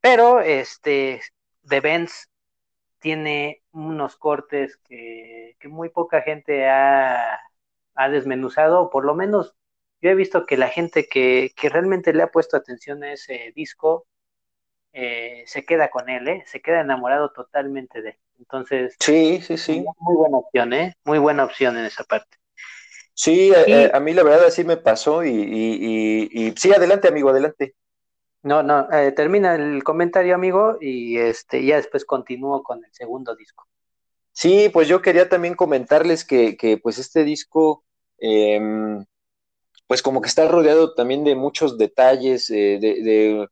Pero 0.00 0.40
este 0.40 1.22
The 1.68 1.80
Benz 1.80 2.28
tiene 2.98 3.62
unos 3.70 4.16
cortes 4.16 4.76
que, 4.78 5.56
muy 5.64 5.88
poca 5.88 6.22
gente 6.22 6.68
ha, 6.68 7.38
ha, 7.94 8.08
desmenuzado, 8.08 8.90
por 8.90 9.04
lo 9.04 9.14
menos 9.14 9.54
yo 10.02 10.10
he 10.10 10.14
visto 10.16 10.44
que 10.44 10.56
la 10.56 10.68
gente 10.68 11.06
que, 11.06 11.52
que 11.56 11.68
realmente 11.68 12.12
le 12.12 12.24
ha 12.24 12.30
puesto 12.30 12.56
atención 12.56 13.04
a 13.04 13.12
ese 13.12 13.52
disco 13.54 14.06
eh, 14.92 15.44
se 15.46 15.64
queda 15.64 15.88
con 15.88 16.10
él, 16.10 16.28
¿eh? 16.28 16.44
se 16.46 16.60
queda 16.60 16.80
enamorado 16.80 17.30
totalmente 17.30 18.02
de 18.02 18.10
él. 18.10 18.16
Entonces, 18.38 18.96
sí, 18.98 19.40
sí, 19.40 19.56
sí. 19.56 19.84
Muy 20.00 20.16
buena 20.16 20.38
opción, 20.38 20.72
¿eh? 20.72 20.96
Muy 21.04 21.18
buena 21.18 21.44
opción 21.44 21.78
en 21.78 21.84
esa 21.84 22.02
parte. 22.04 22.36
Sí, 23.14 23.52
eh, 23.54 23.90
a 23.94 24.00
mí 24.00 24.12
la 24.12 24.24
verdad 24.24 24.46
así 24.46 24.64
me 24.64 24.76
pasó 24.76 25.24
y, 25.24 25.30
y, 25.30 26.54
sí, 26.56 26.72
adelante, 26.72 27.08
amigo, 27.08 27.30
adelante. 27.30 27.76
No, 28.42 28.64
no, 28.64 28.88
termina 29.14 29.54
el 29.54 29.84
comentario, 29.84 30.34
amigo, 30.34 30.78
y 30.80 31.16
este 31.18 31.64
ya 31.64 31.76
después 31.76 32.04
continúo 32.04 32.64
con 32.64 32.84
el 32.84 32.92
segundo 32.92 33.36
disco. 33.36 33.68
Sí, 34.32 34.68
pues 34.72 34.88
yo 34.88 35.00
quería 35.00 35.28
también 35.28 35.54
comentarles 35.54 36.24
que, 36.24 36.56
que 36.56 36.78
pues 36.78 36.98
este 36.98 37.22
disco 37.22 37.84
em, 38.18 39.04
pues 39.92 40.00
como 40.00 40.22
que 40.22 40.28
está 40.28 40.48
rodeado 40.48 40.94
también 40.94 41.22
de 41.22 41.34
muchos 41.34 41.76
detalles, 41.76 42.48
eh, 42.48 42.78
de, 42.80 43.46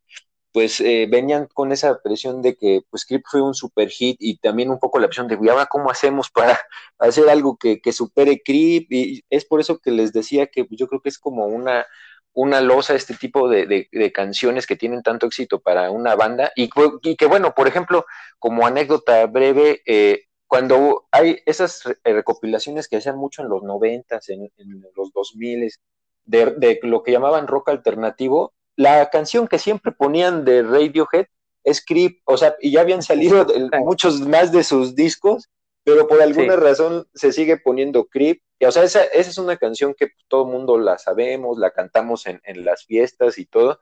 pues 0.53 0.81
eh, 0.81 1.07
venían 1.07 1.47
con 1.53 1.71
esa 1.71 2.01
presión 2.01 2.41
de 2.41 2.57
que 2.57 2.81
pues 2.89 3.05
Creep 3.05 3.25
fue 3.31 3.43
un 3.43 3.53
super 3.53 3.91
hit 3.91 4.17
y 4.21 4.39
también 4.39 4.71
un 4.71 4.79
poco 4.79 4.99
la 4.99 5.07
presión 5.09 5.29
de, 5.29 5.37
¿y 5.39 5.49
ahora 5.51 5.67
cómo 5.67 5.91
hacemos 5.91 6.31
para 6.31 6.59
hacer 6.99 7.29
algo 7.29 7.59
que, 7.59 7.83
que 7.83 7.93
supere 7.93 8.41
Creep? 8.43 8.91
Y 8.91 9.23
es 9.29 9.45
por 9.45 9.61
eso 9.61 9.81
que 9.81 9.91
les 9.91 10.15
decía 10.15 10.47
que 10.47 10.67
yo 10.71 10.89
creo 10.89 11.03
que 11.03 11.11
es 11.11 11.19
como 11.19 11.45
una, 11.45 11.85
una 12.33 12.63
losa 12.63 12.95
este 12.95 13.13
tipo 13.15 13.47
de, 13.51 13.91
canciones 14.15 14.67
que 14.67 14.77
tienen 14.77 15.03
tanto 15.03 15.27
éxito 15.27 15.61
para 15.61 15.91
una 15.91 16.15
banda 16.15 16.53
y, 16.57 16.71
que 17.17 17.27
bueno, 17.27 17.55
por 17.55 17.69
ejemplo, 17.69 18.07
como 18.39 18.67
anécdota 18.67 19.27
breve, 19.27 19.83
eh, 19.85 20.25
cuando 20.47 21.07
hay 21.13 21.41
esas 21.45 21.83
recopilaciones 22.03 22.89
que 22.89 22.97
hacían 22.97 23.19
mucho 23.19 23.43
en 23.43 23.51
los 23.51 23.63
noventas, 23.63 24.31
en, 24.31 24.51
en 24.57 24.87
los 24.97 25.13
dos 25.13 25.35
miles, 25.37 25.81
de, 26.25 26.55
de 26.57 26.81
lo 26.83 27.03
que 27.03 27.13
llamaban 27.13 27.47
rock 27.47 27.71
alternativo, 27.71 28.53
la 28.77 29.11
canción 29.11 29.49
que 29.49 29.59
siempre 29.59 29.93
ponían 29.93 30.45
de 30.45 30.63
Radiohead 30.63 31.27
es 31.65 31.85
Creep, 31.85 32.21
o 32.25 32.37
sea, 32.37 32.57
y 32.61 32.73
ya 32.73 32.81
habían 32.81 33.03
salido 33.03 33.47
muchos 33.81 34.21
más 34.21 34.53
de 34.53 34.65
sus 34.65 34.95
discos, 34.95 35.51
pero 35.85 36.07
por 36.07 36.23
alguna 36.23 36.57
razón 36.57 37.07
se 37.15 37.33
sigue 37.33 37.59
poniendo 37.59 38.07
Creep. 38.07 38.41
o 38.67 38.71
sea, 38.71 38.85
esa, 38.85 39.05
esa, 39.05 39.31
es 39.31 39.39
una 39.39 39.57
canción 39.57 39.95
que 39.95 40.13
todo 40.29 40.45
el 40.45 40.53
mundo 40.53 40.79
la 40.79 40.99
sabemos, 40.99 41.59
la 41.59 41.73
cantamos 41.73 42.27
en, 42.27 42.41
en 42.45 42.65
las 42.65 42.85
fiestas 42.87 43.39
y 43.39 43.47
todo, 43.47 43.81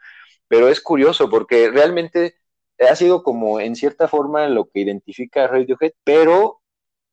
pero 0.49 0.69
es 0.69 0.81
curioso 0.81 1.31
porque 1.31 1.71
realmente 1.71 2.37
ha 2.81 2.95
sido 2.97 3.23
como 3.23 3.61
en 3.61 3.77
cierta 3.77 4.09
forma 4.09 4.49
lo 4.49 4.69
que 4.69 4.81
identifica 4.81 5.45
a 5.45 5.49
Radiohead, 5.49 5.93
pero, 6.05 6.61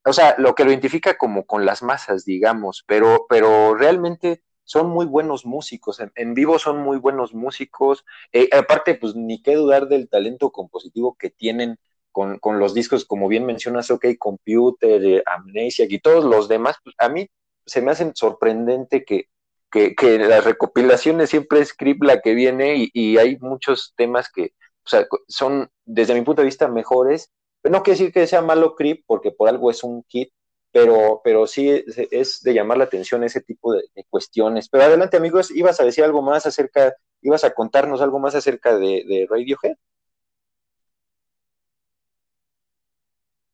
o 0.04 0.12
sea, 0.12 0.36
lo 0.38 0.54
que 0.54 0.64
lo 0.64 0.70
identifica 0.70 1.16
como 1.18 1.44
con 1.46 1.64
las 1.64 1.82
masas, 1.82 2.24
digamos, 2.24 2.84
pero, 2.86 3.26
pero 3.28 3.74
realmente 3.74 4.42
son 4.66 4.88
muy 4.88 5.06
buenos 5.06 5.46
músicos, 5.46 6.02
en, 6.14 6.34
vivo 6.34 6.58
son 6.58 6.78
muy 6.82 6.98
buenos 6.98 7.32
músicos, 7.32 8.04
eh, 8.32 8.50
aparte, 8.52 8.96
pues 8.96 9.14
ni 9.14 9.40
qué 9.40 9.54
dudar 9.54 9.88
del 9.88 10.08
talento 10.08 10.50
compositivo 10.50 11.16
que 11.18 11.30
tienen 11.30 11.78
con, 12.10 12.38
con 12.40 12.58
los 12.58 12.74
discos, 12.74 13.04
como 13.04 13.28
bien 13.28 13.46
mencionas, 13.46 13.90
OK 13.90 14.06
Computer, 14.18 15.04
eh, 15.04 15.22
Amnesia 15.24 15.86
y 15.88 16.00
todos 16.00 16.24
los 16.24 16.48
demás, 16.48 16.76
pues, 16.82 16.96
a 16.98 17.08
mí 17.08 17.28
se 17.64 17.80
me 17.80 17.92
hacen 17.92 18.12
sorprendente 18.16 19.04
que, 19.04 19.28
que, 19.70 19.94
que 19.94 20.18
las 20.18 20.44
recopilaciones 20.44 21.30
siempre 21.30 21.60
es 21.60 21.72
Creep 21.72 22.02
la 22.02 22.20
que 22.20 22.34
viene 22.34 22.90
y, 22.92 23.18
hay 23.18 23.38
muchos 23.38 23.94
temas 23.96 24.30
que 24.30 24.52
o 24.84 24.88
sea, 24.88 25.06
son, 25.28 25.70
desde 25.84 26.14
mi 26.14 26.22
punto 26.22 26.42
de 26.42 26.46
vista, 26.46 26.68
mejores. 26.68 27.32
Pero 27.60 27.72
no 27.72 27.82
quiere 27.82 27.98
decir 27.98 28.12
que 28.12 28.26
sea 28.26 28.42
malo 28.42 28.76
Creep, 28.76 29.04
porque 29.06 29.32
por 29.32 29.48
algo 29.48 29.70
es 29.70 29.82
un 29.82 30.04
hit, 30.08 30.30
pero, 30.76 31.22
pero 31.24 31.46
sí 31.46 31.70
es, 32.10 32.42
de 32.42 32.52
llamar 32.52 32.76
la 32.76 32.84
atención 32.84 33.24
ese 33.24 33.40
tipo 33.40 33.72
de, 33.72 33.82
cuestiones. 34.10 34.68
Pero 34.68 34.84
adelante, 34.84 35.16
amigos, 35.16 35.50
ibas 35.50 35.80
a 35.80 35.84
decir 35.84 36.04
algo 36.04 36.20
más 36.20 36.44
acerca, 36.44 36.94
ibas 37.22 37.44
a 37.44 37.54
contarnos 37.54 38.02
algo 38.02 38.18
más 38.18 38.34
acerca 38.34 38.76
de, 38.76 39.26
Radiohead. 39.30 39.76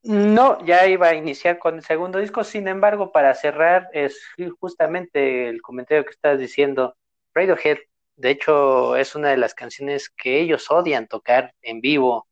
No, 0.02 0.64
ya 0.67 0.88
iba 0.88 1.07
a 1.11 1.14
iniciar 1.14 1.61
con 1.61 1.76
el 1.76 1.85
segundo 1.85 2.19
disco, 2.19 2.43
sin 2.43 2.67
embargo, 2.67 3.12
para 3.12 3.33
cerrar, 3.37 3.88
es 3.93 4.21
justamente 4.59 5.49
el 5.49 5.62
comentario 5.62 6.05
que 6.05 6.11
estás 6.11 6.41
diciendo. 6.41 6.97
Radiohead, 7.35 7.79
de 8.17 8.31
hecho, 8.31 8.97
es 8.97 9.14
una 9.14 9.29
de 9.29 9.37
las 9.37 9.55
canciones 9.55 10.11
que 10.11 10.41
ellos 10.41 10.69
odian 10.73 11.07
tocar 11.07 11.55
en 11.62 11.81
vivo 11.81 12.26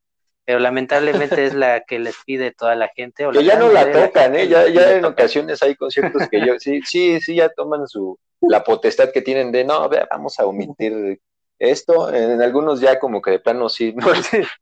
pero 0.50 0.59
lamentablemente 0.59 1.47
es 1.47 1.54
la 1.54 1.85
que 1.85 2.00
les 2.00 2.16
pide 2.26 2.50
toda 2.50 2.75
la 2.75 2.88
gente. 2.88 3.25
O 3.25 3.30
que 3.30 3.45
ya 3.45 3.57
no 3.57 3.69
la 3.69 3.92
tocan, 3.92 4.35
¿eh? 4.35 4.49
Ya, 4.49 4.66
ya 4.66 4.97
en 4.97 5.04
ocasiones 5.04 5.63
hay 5.63 5.76
conciertos 5.76 6.28
que 6.28 6.45
yo, 6.45 6.58
sí, 6.58 6.80
sí, 6.82 7.21
sí, 7.21 7.36
ya 7.36 7.50
toman 7.50 7.86
su, 7.86 8.19
la 8.41 8.65
potestad 8.65 9.13
que 9.13 9.23
tienen 9.23 9.52
de, 9.52 9.63
no, 9.63 9.89
vea, 9.89 10.08
vamos 10.10 10.41
a 10.41 10.47
omitir 10.47 11.21
esto. 11.56 12.13
En 12.13 12.43
algunos 12.43 12.80
ya 12.80 12.99
como 12.99 13.23
que 13.23 13.30
de 13.30 13.39
plano 13.39 13.69
sí, 13.69 13.93
no, 13.95 14.06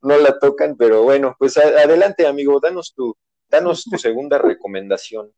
no 0.02 0.18
la 0.18 0.38
tocan, 0.38 0.76
pero 0.76 1.04
bueno, 1.04 1.34
pues 1.38 1.56
adelante, 1.56 2.26
amigo, 2.26 2.60
danos 2.60 2.92
tu, 2.94 3.16
danos 3.48 3.84
tu 3.84 3.96
segunda 3.96 4.36
recomendación. 4.36 5.32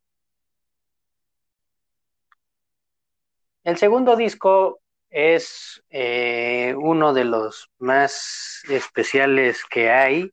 El 3.62 3.76
segundo 3.76 4.16
disco 4.16 4.80
es 5.10 5.80
eh, 5.90 6.74
uno 6.76 7.14
de 7.14 7.22
los 7.22 7.70
más 7.78 8.64
especiales 8.68 9.62
que 9.70 9.90
hay 9.90 10.32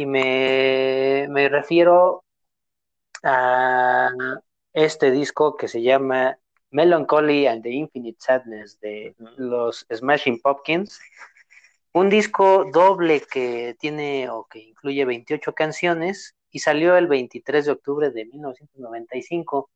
y 0.00 0.06
me, 0.06 1.26
me 1.28 1.48
refiero 1.48 2.24
a 3.22 4.10
este 4.72 5.10
disco 5.10 5.56
que 5.56 5.68
se 5.68 5.82
llama 5.82 6.38
Melancholy 6.70 7.46
and 7.46 7.62
the 7.62 7.70
Infinite 7.70 8.18
Sadness 8.18 8.80
de 8.80 9.14
los 9.36 9.86
Smashing 9.92 10.40
Pumpkins. 10.40 11.00
Un 11.92 12.08
disco 12.08 12.64
doble 12.72 13.22
que 13.30 13.76
tiene 13.78 14.30
o 14.30 14.44
que 14.44 14.60
incluye 14.60 15.04
28 15.04 15.52
canciones 15.52 16.34
y 16.50 16.60
salió 16.60 16.96
el 16.96 17.06
23 17.06 17.66
de 17.66 17.72
octubre 17.72 18.10
de 18.10 18.24
1995. 18.24 19.70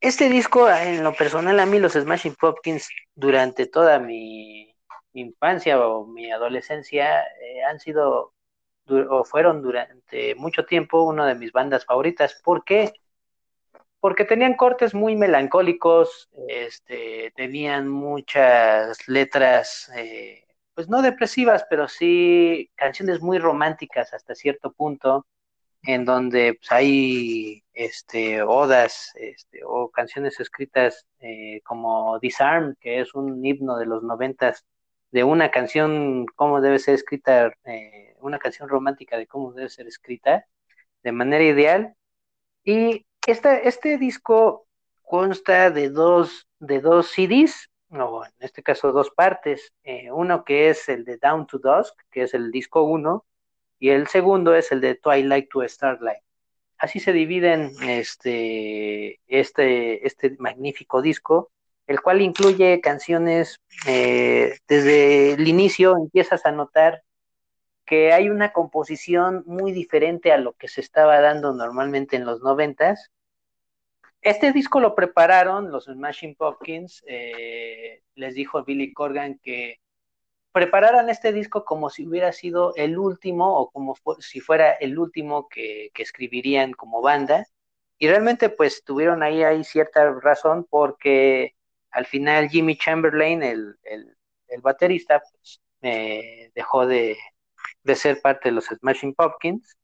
Este 0.00 0.28
disco, 0.28 0.70
en 0.70 1.02
lo 1.02 1.12
personal, 1.14 1.58
a 1.58 1.66
mí 1.66 1.80
los 1.80 1.94
Smashing 1.94 2.36
Pumpkins 2.36 2.88
durante 3.16 3.66
toda 3.66 3.98
mi 3.98 4.76
infancia 5.12 5.80
o 5.80 6.06
mi 6.06 6.30
adolescencia 6.30 7.22
eh, 7.22 7.64
han 7.64 7.80
sido 7.80 8.34
o 8.90 9.24
fueron 9.24 9.62
durante 9.62 10.34
mucho 10.34 10.64
tiempo 10.64 11.02
una 11.02 11.26
de 11.26 11.34
mis 11.34 11.52
bandas 11.52 11.84
favoritas. 11.84 12.40
¿Por 12.42 12.64
qué? 12.64 12.92
Porque 14.00 14.24
tenían 14.24 14.54
cortes 14.54 14.94
muy 14.94 15.16
melancólicos, 15.16 16.28
este, 16.48 17.32
tenían 17.36 17.88
muchas 17.88 19.08
letras, 19.08 19.90
eh, 19.96 20.44
pues 20.74 20.88
no 20.88 21.02
depresivas, 21.02 21.66
pero 21.68 21.88
sí 21.88 22.70
canciones 22.76 23.20
muy 23.20 23.38
románticas 23.38 24.14
hasta 24.14 24.34
cierto 24.34 24.72
punto, 24.72 25.26
en 25.82 26.04
donde 26.04 26.54
pues, 26.54 26.70
hay 26.72 27.64
este, 27.72 28.42
odas 28.42 29.12
este, 29.16 29.60
o 29.64 29.90
canciones 29.90 30.38
escritas 30.40 31.06
eh, 31.20 31.60
como 31.64 32.18
Disarm, 32.20 32.76
que 32.80 33.00
es 33.00 33.14
un 33.14 33.44
himno 33.44 33.78
de 33.78 33.86
los 33.86 34.02
noventas 34.02 34.64
de 35.10 35.24
una 35.24 35.50
canción, 35.50 36.26
cómo 36.36 36.60
debe 36.60 36.78
ser 36.78 36.94
escrita, 36.94 37.52
eh, 37.64 38.07
una 38.20 38.38
canción 38.38 38.68
romántica 38.68 39.16
de 39.16 39.26
cómo 39.26 39.52
debe 39.52 39.68
ser 39.68 39.86
escrita 39.86 40.46
de 41.02 41.12
manera 41.12 41.44
ideal. 41.44 41.94
Y 42.64 43.06
este, 43.26 43.68
este 43.68 43.98
disco 43.98 44.66
consta 45.02 45.70
de 45.70 45.90
dos, 45.90 46.46
de 46.58 46.80
dos 46.80 47.10
CDs, 47.10 47.70
o 47.90 48.24
en 48.24 48.32
este 48.40 48.62
caso 48.62 48.92
dos 48.92 49.10
partes. 49.10 49.72
Eh, 49.84 50.10
uno 50.12 50.44
que 50.44 50.70
es 50.70 50.88
el 50.88 51.04
de 51.04 51.18
Down 51.18 51.46
to 51.46 51.58
Dusk, 51.58 51.94
que 52.10 52.22
es 52.22 52.34
el 52.34 52.50
disco 52.50 52.82
1, 52.82 53.24
y 53.78 53.90
el 53.90 54.08
segundo 54.08 54.54
es 54.54 54.72
el 54.72 54.80
de 54.80 54.94
Twilight 54.96 55.48
to 55.50 55.66
Starlight. 55.66 56.22
Así 56.78 57.00
se 57.00 57.12
dividen 57.12 57.72
este, 57.82 59.20
este, 59.26 60.06
este 60.06 60.36
magnífico 60.38 61.02
disco 61.02 61.50
el 61.88 62.02
cual 62.02 62.20
incluye 62.20 62.80
canciones 62.80 63.60
eh, 63.86 64.58
desde 64.68 65.32
el 65.32 65.48
inicio, 65.48 65.96
empiezas 65.96 66.44
a 66.44 66.52
notar 66.52 67.02
que 67.88 68.12
hay 68.12 68.28
una 68.28 68.52
composición 68.52 69.44
muy 69.46 69.72
diferente 69.72 70.30
a 70.30 70.36
lo 70.36 70.52
que 70.52 70.68
se 70.68 70.82
estaba 70.82 71.20
dando 71.20 71.54
normalmente 71.54 72.16
en 72.16 72.26
los 72.26 72.42
noventas. 72.42 73.10
Este 74.20 74.52
disco 74.52 74.78
lo 74.78 74.94
prepararon 74.94 75.70
los 75.70 75.86
Smashing 75.86 76.34
Pumpkins, 76.34 77.02
eh, 77.06 78.02
les 78.14 78.34
dijo 78.34 78.62
Billy 78.62 78.92
Corgan 78.92 79.38
que 79.38 79.80
prepararan 80.52 81.08
este 81.08 81.32
disco 81.32 81.64
como 81.64 81.88
si 81.88 82.06
hubiera 82.06 82.32
sido 82.32 82.74
el 82.76 82.98
último 82.98 83.58
o 83.58 83.70
como 83.70 83.96
si 84.18 84.40
fuera 84.40 84.72
el 84.72 84.98
último 84.98 85.48
que, 85.48 85.90
escribirían 85.94 86.72
como 86.72 87.00
banda. 87.00 87.46
Y 87.96 88.08
realmente 88.08 88.50
pues 88.50 88.84
tuvieron 88.84 89.22
ahí, 89.22 89.64
cierta 89.64 90.10
razón 90.20 90.66
porque 90.68 91.54
al 91.90 92.04
final 92.04 92.50
Jimmy 92.50 92.76
Chamberlain, 92.76 93.42
el, 93.42 93.78
baterista, 94.60 95.22
pues, 95.32 95.60
dejó 96.54 96.86
de, 96.86 97.16
ser 97.94 98.20
parte 98.20 98.48
de 98.48 98.54
los 98.54 98.66
Smashing 98.66 99.14
Pumpkins. 99.14 99.76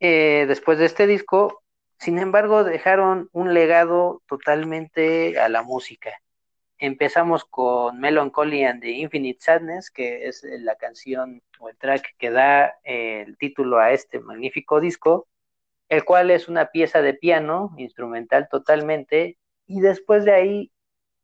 Eh, 0.00 0.44
después 0.48 0.78
de 0.78 0.86
este 0.86 1.06
disco, 1.06 1.62
sin 1.98 2.18
embargo, 2.18 2.64
dejaron 2.64 3.28
un 3.32 3.54
legado 3.54 4.22
totalmente 4.26 5.38
a 5.38 5.48
la 5.48 5.62
música. 5.62 6.10
Empezamos 6.78 7.46
con 7.46 7.98
Melancholy 8.00 8.64
and 8.64 8.82
the 8.82 8.90
Infinite 8.90 9.40
Sadness, 9.40 9.90
que 9.90 10.26
es 10.26 10.42
la 10.42 10.76
canción 10.76 11.42
o 11.58 11.70
el 11.70 11.76
track 11.78 12.14
que 12.18 12.30
da 12.30 12.74
el 12.84 13.38
título 13.38 13.78
a 13.78 13.92
este 13.92 14.20
magnífico 14.20 14.78
disco, 14.80 15.26
el 15.88 16.04
cual 16.04 16.30
es 16.30 16.48
una 16.48 16.66
pieza 16.66 17.00
de 17.00 17.14
piano 17.14 17.74
instrumental 17.78 18.48
totalmente, 18.50 19.38
y 19.66 19.80
después 19.80 20.24
de 20.24 20.34
ahí 20.34 20.72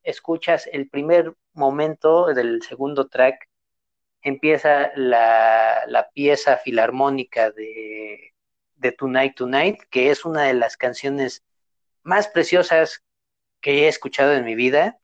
escuchas 0.03 0.69
el 0.73 0.89
primer 0.89 1.35
momento 1.53 2.33
del 2.33 2.63
segundo 2.63 3.09
track, 3.09 3.49
empieza 4.23 4.93
la, 4.97 6.09
pieza 6.15 6.57
filarmónica 6.59 7.51
de, 7.51 8.35
de, 8.77 8.93
Tonight 8.93 9.35
Tonight, 9.37 9.81
que 9.91 10.11
es 10.11 10.25
una 10.25 10.45
de 10.45 10.55
las 10.55 10.77
canciones 10.77 11.45
más 12.03 12.29
preciosas 12.29 13.03
que 13.61 13.85
he 13.85 13.89
escuchado 13.89 14.33
en 14.35 14.45
mi 14.45 14.55
vida. 14.55 14.99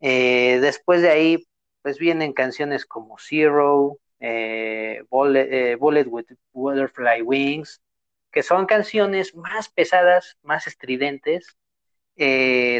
Eh, 0.00 0.58
después 0.60 1.02
de 1.02 1.10
ahí, 1.10 1.48
pues 1.82 1.98
vienen 1.98 2.32
canciones 2.32 2.86
como 2.86 3.16
Zero, 3.18 3.98
eh, 4.20 5.02
Bullet, 5.10 5.76
Bullet, 5.76 6.06
with 6.06 6.26
Butterfly 6.52 7.22
Wings, 7.22 7.82
que 8.30 8.42
son 8.42 8.66
canciones 8.66 9.34
más 9.34 9.68
pesadas, 9.68 10.38
más 10.42 10.66
estridentes, 10.66 11.56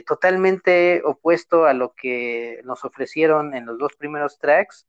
totalmente 0.06 1.02
opuesto 1.04 1.64
a 1.64 1.74
lo 1.74 1.94
que 1.94 2.60
nos 2.64 2.84
ofrecieron 2.84 3.54
en 3.54 3.66
los 3.66 3.78
dos 3.78 3.96
primeros 3.96 4.38
tracks. 4.38 4.86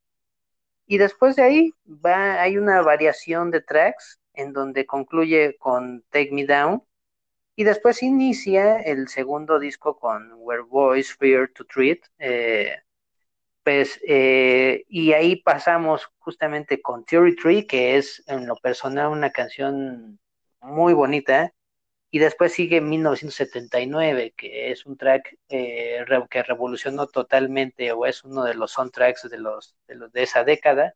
Y 0.86 0.98
después 0.98 1.36
de 1.36 1.44
ahí 1.44 1.72
va, 1.86 2.42
hay 2.42 2.58
una 2.58 2.82
variación 2.82 3.52
de 3.52 3.62
tracks 3.62 4.20
en 4.34 4.54
donde 4.54 4.86
concluye 4.86 5.58
con 5.58 6.04
Take 6.10 6.32
Me 6.32 6.46
Down, 6.46 6.84
y 7.56 7.64
después 7.64 8.02
inicia 8.02 8.78
el 8.80 9.08
segundo 9.08 9.60
disco 9.60 10.00
con 10.00 10.32
Where 10.38 10.64
Boys 10.64 11.16
Fear 11.16 11.50
to 11.54 11.66
Treat. 11.66 12.00
Eh, 12.18 12.76
pues, 13.64 14.00
eh, 14.08 14.84
y 14.90 15.14
ahí 15.14 15.38
pasamos 15.38 16.10
justamente 16.20 16.82
con 16.82 17.06
Theory 17.06 17.36
Tree, 17.36 17.68
que 17.68 17.98
es 17.98 18.24
en 18.28 18.48
lo 18.48 18.56
personal 18.58 19.10
una 19.10 19.32
canción 19.32 20.20
muy 20.62 20.94
bonita. 20.94 21.54
Y 22.14 22.20
después 22.20 22.54
sigue 22.54 22.80
1979, 22.80 24.36
que 24.38 24.72
es 24.72 24.86
un 24.86 24.98
track 24.98 25.36
eh, 25.50 26.06
que 26.30 26.44
revolucionó 26.44 27.08
totalmente, 27.08 27.92
o 27.92 28.06
es 28.06 28.24
uno 28.24 28.44
de 28.44 28.54
los 28.54 28.72
soundtracks 28.74 29.28
de, 29.32 29.40
los, 29.40 29.76
de, 29.88 29.96
los, 29.96 30.12
de 30.12 30.22
esa 30.22 30.44
década, 30.44 30.94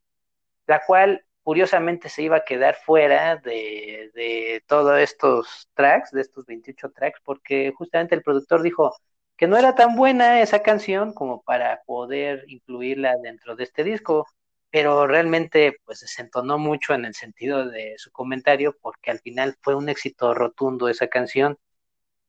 la 0.68 0.84
cual 0.86 1.26
curiosamente 1.42 2.10
se 2.10 2.22
iba 2.22 2.38
a 2.38 2.46
quedar 2.46 2.76
fuera 2.76 3.38
de, 3.38 4.64
todos 4.68 5.00
estos 5.00 5.68
tracks, 5.74 6.12
de 6.12 6.22
estos 6.22 6.46
28 6.46 6.92
tracks, 6.92 7.20
porque 7.24 7.74
justamente 7.76 8.14
el 8.14 8.22
productor 8.22 8.62
dijo 8.62 8.96
que 9.38 9.48
no 9.48 9.58
era 9.58 9.74
tan 9.74 9.96
buena 9.96 10.42
esa 10.42 10.62
canción 10.62 11.14
como 11.14 11.42
para 11.42 11.82
poder 11.88 12.46
incluirla 12.48 13.16
dentro 13.24 13.56
de 13.56 13.64
este 13.64 13.84
disco, 13.84 14.28
pero 14.78 15.08
realmente 15.08 15.80
pues 15.86 16.02
desentonó 16.02 16.60
mucho 16.60 16.94
en 16.94 17.06
el 17.06 17.16
sentido 17.16 17.68
de 17.68 17.96
su 17.98 18.12
comentario 18.12 18.78
porque 18.80 19.10
al 19.10 19.20
final 19.20 19.58
fue 19.62 19.74
un 19.74 19.90
éxito 19.90 20.36
rotundo 20.36 20.88
esa 20.88 21.08
canción. 21.08 21.58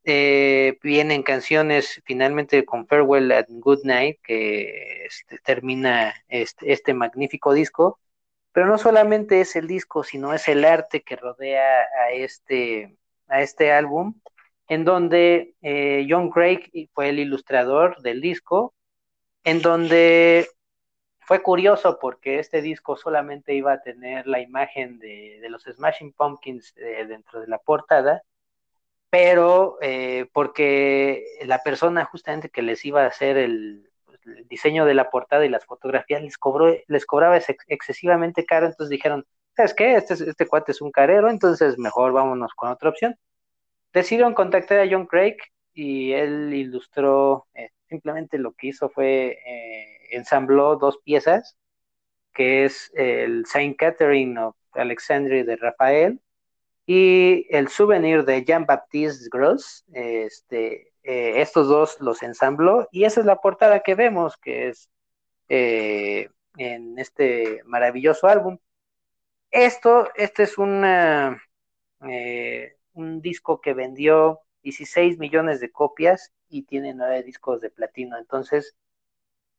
Eh, 0.05 0.79
vienen 0.83 1.23
canciones 1.23 2.01
finalmente 2.07 2.65
con 2.65 2.87
Farewell 2.87 3.33
and 3.33 3.61
Good 3.61 3.81
Night 3.85 4.19
que 4.23 5.05
este, 5.05 5.39
termina 5.45 6.15
este, 6.29 6.73
este 6.73 6.95
magnífico 6.95 7.53
disco 7.53 8.01
pero 8.53 8.67
no 8.67 8.79
solamente 8.79 9.43
es 9.43 9.55
el 9.55 9.67
disco, 9.69 10.03
sino 10.03 10.33
es 10.33 10.49
el 10.49 10.65
arte 10.65 11.03
que 11.03 11.17
rodea 11.17 11.83
a 12.07 12.13
este, 12.13 12.97
a 13.29 13.43
este 13.43 13.73
álbum, 13.73 14.15
en 14.69 14.85
donde 14.87 15.55
eh, 15.61 16.07
John 16.09 16.31
Craig 16.31 16.71
fue 16.95 17.11
el 17.11 17.19
ilustrador 17.19 18.01
del 18.01 18.23
disco, 18.23 18.75
en 19.45 19.61
donde 19.61 20.49
fue 21.29 21.43
curioso 21.43 21.99
porque 22.01 22.39
este 22.39 22.63
disco 22.63 22.97
solamente 22.97 23.53
iba 23.53 23.75
a 23.75 23.83
tener 23.83 24.27
la 24.27 24.41
imagen 24.41 24.99
de, 24.99 25.47
los 25.51 25.65
Smashing 25.65 26.15
Pumpkins 26.15 26.73
eh, 26.79 27.05
dentro 27.07 27.41
de 27.41 27.47
la 27.47 27.59
portada, 27.59 28.23
pero 29.11 29.77
eh, 29.83 30.27
porque 30.33 31.23
la 31.45 31.63
persona 31.63 32.07
justamente 32.07 32.49
que 32.49 32.63
les 32.63 32.83
iba 32.87 33.03
a 33.03 33.09
hacer 33.09 33.37
el, 33.37 33.91
diseño 34.49 34.87
de 34.87 34.95
la 34.95 35.11
portada 35.11 35.45
y 35.45 35.51
las 35.51 35.67
fotografías 35.67 36.23
les 36.23 36.39
cobró, 36.39 36.75
les 36.87 37.05
cobraba 37.05 37.39
excesivamente 37.67 38.47
caro, 38.47 38.65
entonces 38.67 38.89
dijeron, 38.89 39.27
¿sabes 39.55 39.75
qué? 39.75 39.97
Este, 39.97 40.15
este 40.15 40.47
cuate 40.47 40.73
es 40.73 40.81
un 40.81 40.91
carero, 40.91 41.29
entonces 41.29 41.79
mejor 41.79 42.13
vámonos 42.13 42.55
con 42.55 42.71
otra 42.71 42.89
opción. 42.89 43.17
Decidieron 43.93 44.33
contactar 44.33 44.81
a 44.81 44.89
John 44.91 45.07
Craig 45.07 45.37
y 45.75 46.13
él 46.13 46.55
ilustró, 46.55 47.47
eh, 47.55 47.69
simplemente 47.89 48.39
lo 48.39 48.53
que 48.53 48.69
hizo 48.69 48.89
fue 48.89 49.39
eh, 49.45 50.09
ensambló 50.11 50.77
dos 50.77 50.99
piezas, 50.99 51.57
que 52.35 52.65
es 52.65 52.93
el 52.95 53.47
Saint 53.47 53.77
Catherine 53.77 54.39
of 54.39 54.57
Alexandria 54.73 55.45
de 55.45 55.57
Rafael 55.57 56.21
y 56.87 57.47
el 57.51 57.69
souvenir 57.69 58.25
de 58.25 58.45
Jean-Baptiste 58.45 59.29
Gross, 59.31 59.85
este, 59.93 60.93
eh, 61.03 61.41
estos 61.41 61.69
dos 61.69 62.01
los 62.01 62.23
ensambló 62.23 62.89
y 62.93 63.05
esa 63.05 63.21
es 63.21 63.27
la 63.27 63.41
portada 63.41 63.81
que 63.81 63.95
vemos, 63.95 64.37
que 64.37 64.69
es 64.69 64.91
eh, 65.49 66.31
en 66.57 66.99
este 66.99 67.63
maravilloso 67.65 68.27
álbum. 68.29 68.59
Esto, 69.51 70.09
este 70.15 70.43
es 70.43 70.59
una, 70.59 71.43
un 72.93 73.23
disco 73.23 73.61
que 73.61 73.73
vendió 73.73 74.41
16 74.63 75.19
millones 75.19 75.61
de 75.61 75.71
copias 75.71 76.33
y 76.49 76.63
tiene 76.63 76.95
nueve 76.95 77.23
discos 77.23 77.61
de 77.61 77.71
platino. 77.71 78.19
Entonces, 78.19 78.77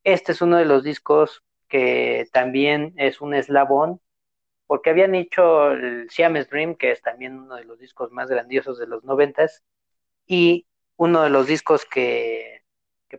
este 0.04 0.32
es 0.32 0.41
uno 0.41 0.58
de 0.58 0.65
los 0.65 0.84
discos 0.84 1.43
que 1.67 2.28
también 2.34 2.93
es 2.97 3.21
un 3.21 3.34
eslabón, 3.34 4.02
porque 4.67 4.89
habían 4.91 5.15
hecho 5.15 5.71
el 5.71 6.10
Siamese 6.10 6.49
Dream, 6.49 6.75
que 6.75 6.91
es 6.91 7.02
también 7.02 7.39
uno 7.39 7.56
de 7.56 7.65
los 7.65 7.80
discos 7.80 8.12
más 8.12 8.30
grandiosos 8.30 8.78
de 8.80 8.88
los 8.88 9.04
noventas, 9.04 9.63
y 10.28 10.67
uno 10.97 11.23
de 11.23 11.30
los 11.30 11.47
discos 11.47 11.86
que, 11.86 12.63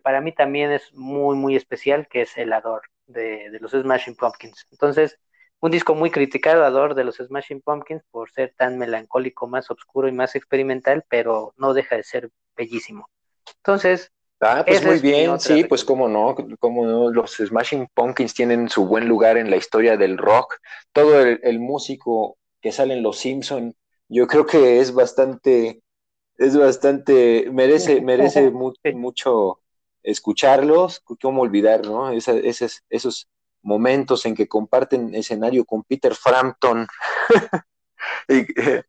para 0.03 0.21
mí 0.21 0.33
también 0.33 0.71
es 0.73 0.93
muy, 0.95 1.37
muy 1.37 1.57
especial, 1.57 2.09
que 2.09 2.23
es 2.23 2.37
El 2.37 2.53
Ador 2.53 2.83
de, 3.07 3.59
los 3.61 3.73
Smashing 3.73 4.17
Pumpkins. 4.17 4.67
Entonces, 4.71 5.19
un 5.61 5.71
disco 5.71 5.95
muy 5.95 6.11
criticado, 6.11 6.65
Ador 6.65 6.95
de 6.95 7.05
los 7.05 7.17
Smashing 7.17 7.63
Pumpkins, 7.63 8.03
por 8.11 8.31
ser 8.31 8.55
tan 8.57 8.79
melancólico, 8.79 9.47
más 9.47 9.71
oscuro 9.71 10.09
y 10.09 10.13
más 10.13 10.37
experimental, 10.37 11.05
pero 11.09 11.55
no 11.57 11.75
deja 11.75 11.97
de 11.97 12.05
ser 12.05 12.31
bellísimo. 12.57 13.09
Entonces, 13.57 14.13
Ah, 14.43 14.65
pues 14.67 14.83
muy 14.83 15.01
bien, 15.01 15.39
sí, 15.39 15.65
pues 15.65 15.85
cómo 15.85 16.09
no, 16.09 16.35
cómo 16.59 16.87
no, 16.87 17.11
los 17.11 17.37
Smashing 17.37 17.89
Pumpkins 17.93 18.33
tienen 18.33 18.71
su 18.71 18.87
buen 18.87 19.07
lugar 19.07 19.37
en 19.37 19.51
la 19.51 19.57
historia 19.57 19.99
del 19.99 20.17
rock. 20.17 20.57
Todo 20.93 21.21
el, 21.21 21.41
el 21.43 21.61
músico 21.61 22.39
que 22.63 22.73
sale 22.73 22.95
en 22.95 23.03
Los 23.03 23.19
Simpson, 23.19 23.75
yo 24.09 24.27
creo 24.27 24.47
que 24.47 24.81
es 24.81 24.95
bastante 24.95 25.83
es 26.41 26.57
bastante, 26.57 27.49
merece, 27.53 28.01
merece 28.03 28.51
mucho 28.51 29.61
escucharlos, 30.03 31.03
cómo 31.21 31.43
olvidar, 31.43 31.85
¿no? 31.85 32.11
esos 32.11 33.29
momentos 33.63 34.25
en 34.25 34.35
que 34.35 34.49
comparten 34.49 35.15
escenario 35.15 35.67
con 35.67 35.85
Peter 35.85 36.15
Frampton. 36.15 36.87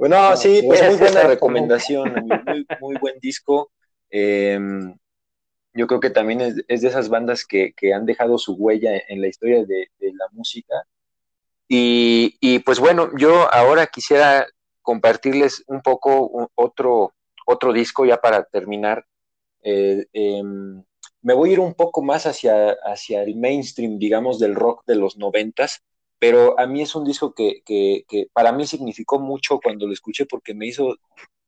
bueno, 0.00 0.36
sí, 0.36 0.62
pues 0.66 0.82
muy 0.88 0.96
buena 0.96 1.22
recomendación, 1.24 2.26
muy, 2.80 2.96
buen 2.96 3.18
disco. 3.20 3.70
Em, 4.10 4.96
yo 5.74 5.86
creo 5.86 6.00
que 6.00 6.10
también 6.10 6.40
es, 6.40 6.56
de 6.56 6.88
esas 6.88 7.08
bandas 7.08 7.44
que, 7.44 7.74
han 7.94 8.06
dejado 8.06 8.38
su 8.38 8.54
huella 8.54 9.00
en 9.08 9.20
la 9.20 9.28
historia 9.28 9.64
de, 9.64 9.88
la 10.00 10.26
música. 10.32 10.74
Y, 11.68 12.36
y, 12.40 12.58
pues 12.60 12.80
bueno, 12.80 13.10
yo 13.16 13.52
ahora 13.52 13.86
quisiera 13.86 14.46
compartirles 14.82 15.62
un 15.68 15.82
poco 15.82 16.50
otro, 16.56 17.14
otro 17.46 17.72
disco 17.72 18.04
ya 18.04 18.16
para 18.16 18.42
terminar. 18.44 19.04
Eh, 19.62 20.06
em, 20.12 20.82
me 21.22 21.34
voy 21.34 21.50
a 21.50 21.52
ir 21.52 21.60
un 21.60 21.74
poco 21.74 22.02
más 22.02 22.26
hacia, 22.26 22.70
hacia 22.84 23.22
el 23.22 23.36
mainstream, 23.36 23.98
digamos, 23.98 24.38
del 24.38 24.54
rock 24.54 24.82
de 24.86 24.96
los 24.96 25.18
noventas, 25.18 25.82
pero 26.20 26.58
a 26.60 26.66
mí 26.66 26.82
es 26.82 26.94
un 26.94 27.04
disco 27.04 27.34
que, 27.34 27.62
para 28.32 28.52
mí 28.52 28.66
significó 28.66 29.18
mucho 29.18 29.58
cuando 29.58 29.86
lo 29.86 29.92
escuché 29.92 30.26
porque 30.26 30.54
me 30.54 30.66
hizo 30.66 30.96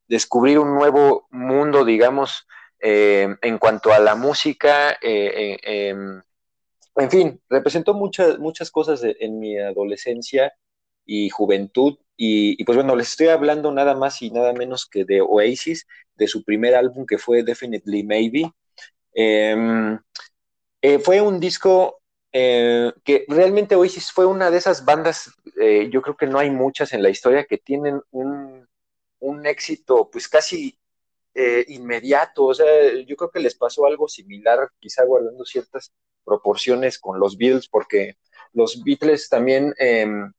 descubrir 0.08 0.58
un 0.58 0.74
nuevo 0.74 1.28
mundo, 1.30 1.84
digamos, 1.84 2.46
eh, 2.80 3.28
en 3.42 3.58
cuanto 3.58 3.92
a 3.92 4.00
la 4.00 4.16
música. 4.16 4.98
Eh, 5.00 5.58
em, 5.62 6.22
en 6.96 7.10
fin, 7.10 7.40
representó 7.48 7.94
muchas, 7.94 8.38
muchas 8.38 8.70
cosas 8.70 9.02
en 9.04 9.38
mi 9.38 9.58
adolescencia 9.58 10.52
y 11.04 11.28
juventud 11.30 11.98
y, 12.16 12.62
pues 12.64 12.76
bueno, 12.76 12.94
les 12.96 13.10
estoy 13.10 13.28
hablando 13.28 13.72
nada 13.72 13.94
más 13.94 14.22
y 14.22 14.30
nada 14.30 14.52
menos 14.52 14.86
que 14.86 15.04
de 15.04 15.20
Oasis, 15.20 15.86
de 16.14 16.28
su 16.28 16.44
primer 16.44 16.74
álbum 16.74 17.04
que 17.06 17.18
fue 17.18 17.42
Definitely 17.42 18.04
Maybe. 18.04 18.52
Em, 19.12 19.98
eh, 20.82 20.98
fue 20.98 21.20
un 21.20 21.40
disco 21.40 22.01
eh, 22.32 22.92
que 23.04 23.24
realmente 23.28 23.76
Oasis 23.76 24.12
fue 24.12 24.26
una 24.26 24.50
de 24.50 24.58
esas 24.58 24.84
bandas, 24.84 25.32
eh, 25.60 25.88
yo 25.90 26.02
creo 26.02 26.16
que 26.16 26.26
no 26.26 26.38
hay 26.38 26.50
muchas 26.50 26.92
en 26.92 27.02
la 27.02 27.10
historia 27.10 27.44
que 27.44 27.58
tienen 27.58 28.00
un, 28.10 28.68
un 29.20 29.46
éxito 29.46 30.10
pues 30.10 30.28
casi 30.28 30.78
inmediato, 31.68 32.44
o 32.44 32.52
sea, 32.52 32.66
yo 33.06 33.16
creo 33.16 33.30
que 33.30 33.40
les 33.40 33.54
pasó 33.54 33.86
algo 33.86 34.06
similar, 34.06 34.68
quizá 34.78 35.02
guardando 35.06 35.46
ciertas 35.46 35.90
proporciones 36.24 36.98
con 36.98 37.18
los 37.18 37.38
Beatles, 37.38 37.68
porque 37.68 38.16
los 38.52 38.82
Beatles 38.84 39.28
también 39.28 39.74
em, 39.78 40.32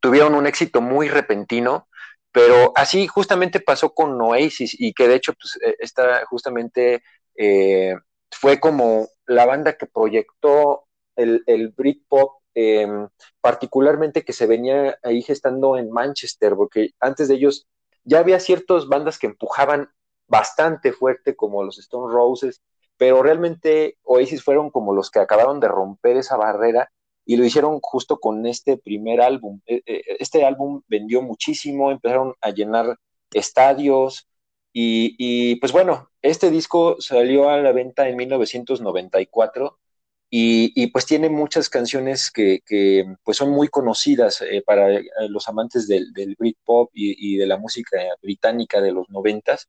tuvieron 0.00 0.34
un 0.34 0.46
éxito 0.46 0.80
muy 0.80 1.08
repentino, 1.08 1.88
pero 2.32 2.72
así 2.76 3.06
justamente 3.06 3.60
pasó 3.60 3.94
con 3.94 4.20
Oasis 4.20 4.76
y 4.78 4.92
que 4.92 5.08
de 5.08 5.16
hecho 5.16 5.32
pues, 5.34 5.58
eh, 5.64 5.76
esta 5.80 6.24
justamente 6.26 7.02
eh, 7.36 7.94
fue 8.30 8.60
como 8.60 9.08
la 9.26 9.46
banda 9.46 9.76
que 9.76 9.86
proyectó 9.86 10.87
el, 11.18 11.74
Britpop, 11.76 12.40
em, 12.54 13.08
particularmente 13.40 14.24
que 14.24 14.32
se 14.32 14.46
venía 14.46 14.98
ahí 15.02 15.22
gestando 15.22 15.76
en 15.76 15.90
Manchester, 15.90 16.54
porque 16.56 16.90
antes 17.00 17.28
de 17.28 17.34
ellos 17.34 17.66
ya 18.04 18.20
había 18.20 18.40
ciertas 18.40 18.88
bandas 18.88 19.18
que 19.18 19.26
empujaban 19.26 19.90
bastante 20.26 20.92
fuerte 20.92 21.36
como 21.36 21.62
los 21.62 21.78
Stone 21.78 22.12
Roses, 22.12 22.62
pero 22.96 23.22
realmente 23.22 23.98
Oasis 24.02 24.42
fueron 24.42 24.70
como 24.70 24.94
los 24.94 25.10
que 25.10 25.20
acabaron 25.20 25.60
de 25.60 25.68
romper 25.68 26.16
esa 26.16 26.36
barrera 26.36 26.90
y 27.24 27.36
lo 27.36 27.44
hicieron 27.44 27.78
justo 27.80 28.18
con 28.18 28.46
este 28.46 28.78
primer 28.78 29.20
álbum. 29.20 29.60
E, 29.66 29.82
e, 29.86 30.02
este 30.18 30.44
álbum 30.44 30.82
vendió 30.88 31.22
muchísimo, 31.22 31.90
empezaron 31.90 32.34
a 32.40 32.50
llenar 32.50 32.98
estadios 33.32 34.28
y, 34.72 35.56
pues 35.56 35.72
bueno, 35.72 36.10
este 36.22 36.50
disco 36.50 37.00
salió 37.00 37.50
a 37.50 37.58
la 37.58 37.72
venta 37.72 38.08
en 38.08 38.16
1994 38.16 39.78
y, 40.30 40.86
pues 40.88 41.06
tiene 41.06 41.30
muchas 41.30 41.70
canciones 41.70 42.30
que, 42.30 42.60
pues 43.24 43.36
son 43.36 43.50
muy 43.50 43.68
conocidas 43.68 44.42
eh, 44.42 44.62
para 44.64 44.94
eh, 44.94 45.04
los 45.28 45.48
amantes 45.48 45.88
del, 45.88 46.12
del 46.12 46.36
Britpop 46.38 46.90
y, 46.92 47.36
de 47.36 47.46
la 47.46 47.56
música 47.56 47.98
británica 48.22 48.80
de 48.80 48.92
los 48.92 49.08
noventas. 49.10 49.68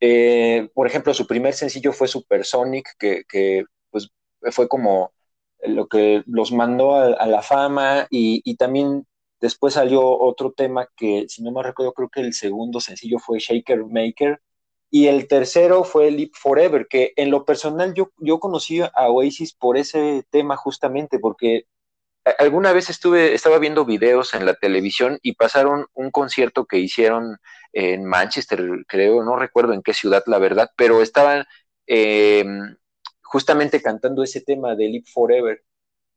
Eh, 0.00 0.68
por 0.74 0.86
ejemplo, 0.86 1.14
su 1.14 1.26
primer 1.26 1.54
sencillo 1.54 1.92
fue 1.92 2.08
Supersonic, 2.08 2.96
que, 2.98 3.24
que 3.28 3.64
pues 3.90 4.08
fue 4.52 4.68
como 4.68 5.12
lo 5.62 5.88
que 5.88 6.22
los 6.26 6.52
mandó 6.52 6.96
a, 6.96 7.26
la 7.26 7.42
fama 7.42 8.06
y, 8.10 8.56
también 8.56 9.06
después 9.40 9.74
salió 9.74 10.02
otro 10.04 10.52
tema 10.52 10.88
que, 10.96 11.26
si 11.28 11.42
no 11.42 11.52
me 11.52 11.62
recuerdo, 11.62 11.92
creo 11.92 12.08
que 12.08 12.20
el 12.20 12.34
segundo 12.34 12.80
sencillo 12.80 13.18
fue 13.18 13.38
Shaker 13.38 13.84
Maker 13.86 14.40
y 14.94 15.06
el 15.06 15.26
tercero 15.26 15.84
fue 15.84 16.10
Leap 16.10 16.32
Forever, 16.34 16.86
que 16.86 17.14
en 17.16 17.30
lo 17.30 17.46
personal 17.46 17.94
yo, 17.94 18.12
yo 18.18 18.38
conocí 18.38 18.82
a 18.82 19.08
Oasis 19.08 19.54
por 19.54 19.78
ese 19.78 20.26
tema 20.28 20.54
justamente, 20.54 21.18
porque 21.18 21.64
alguna 22.38 22.74
vez 22.74 22.90
estuve, 22.90 23.32
estaba 23.32 23.58
viendo 23.58 23.86
videos 23.86 24.34
en 24.34 24.44
la 24.44 24.52
televisión 24.52 25.18
y 25.22 25.32
pasaron 25.32 25.86
un 25.94 26.10
concierto 26.10 26.66
que 26.66 26.78
hicieron 26.78 27.38
en 27.72 28.04
Manchester, 28.04 28.84
creo, 28.86 29.24
no 29.24 29.36
recuerdo 29.36 29.72
en 29.72 29.82
qué 29.82 29.94
ciudad, 29.94 30.22
la 30.26 30.38
verdad, 30.38 30.70
pero 30.76 31.00
estaban 31.00 31.46
eh, 31.86 32.44
justamente 33.22 33.80
cantando 33.80 34.22
ese 34.22 34.42
tema 34.42 34.74
de 34.76 34.88
Live 34.88 35.06
Forever. 35.10 35.64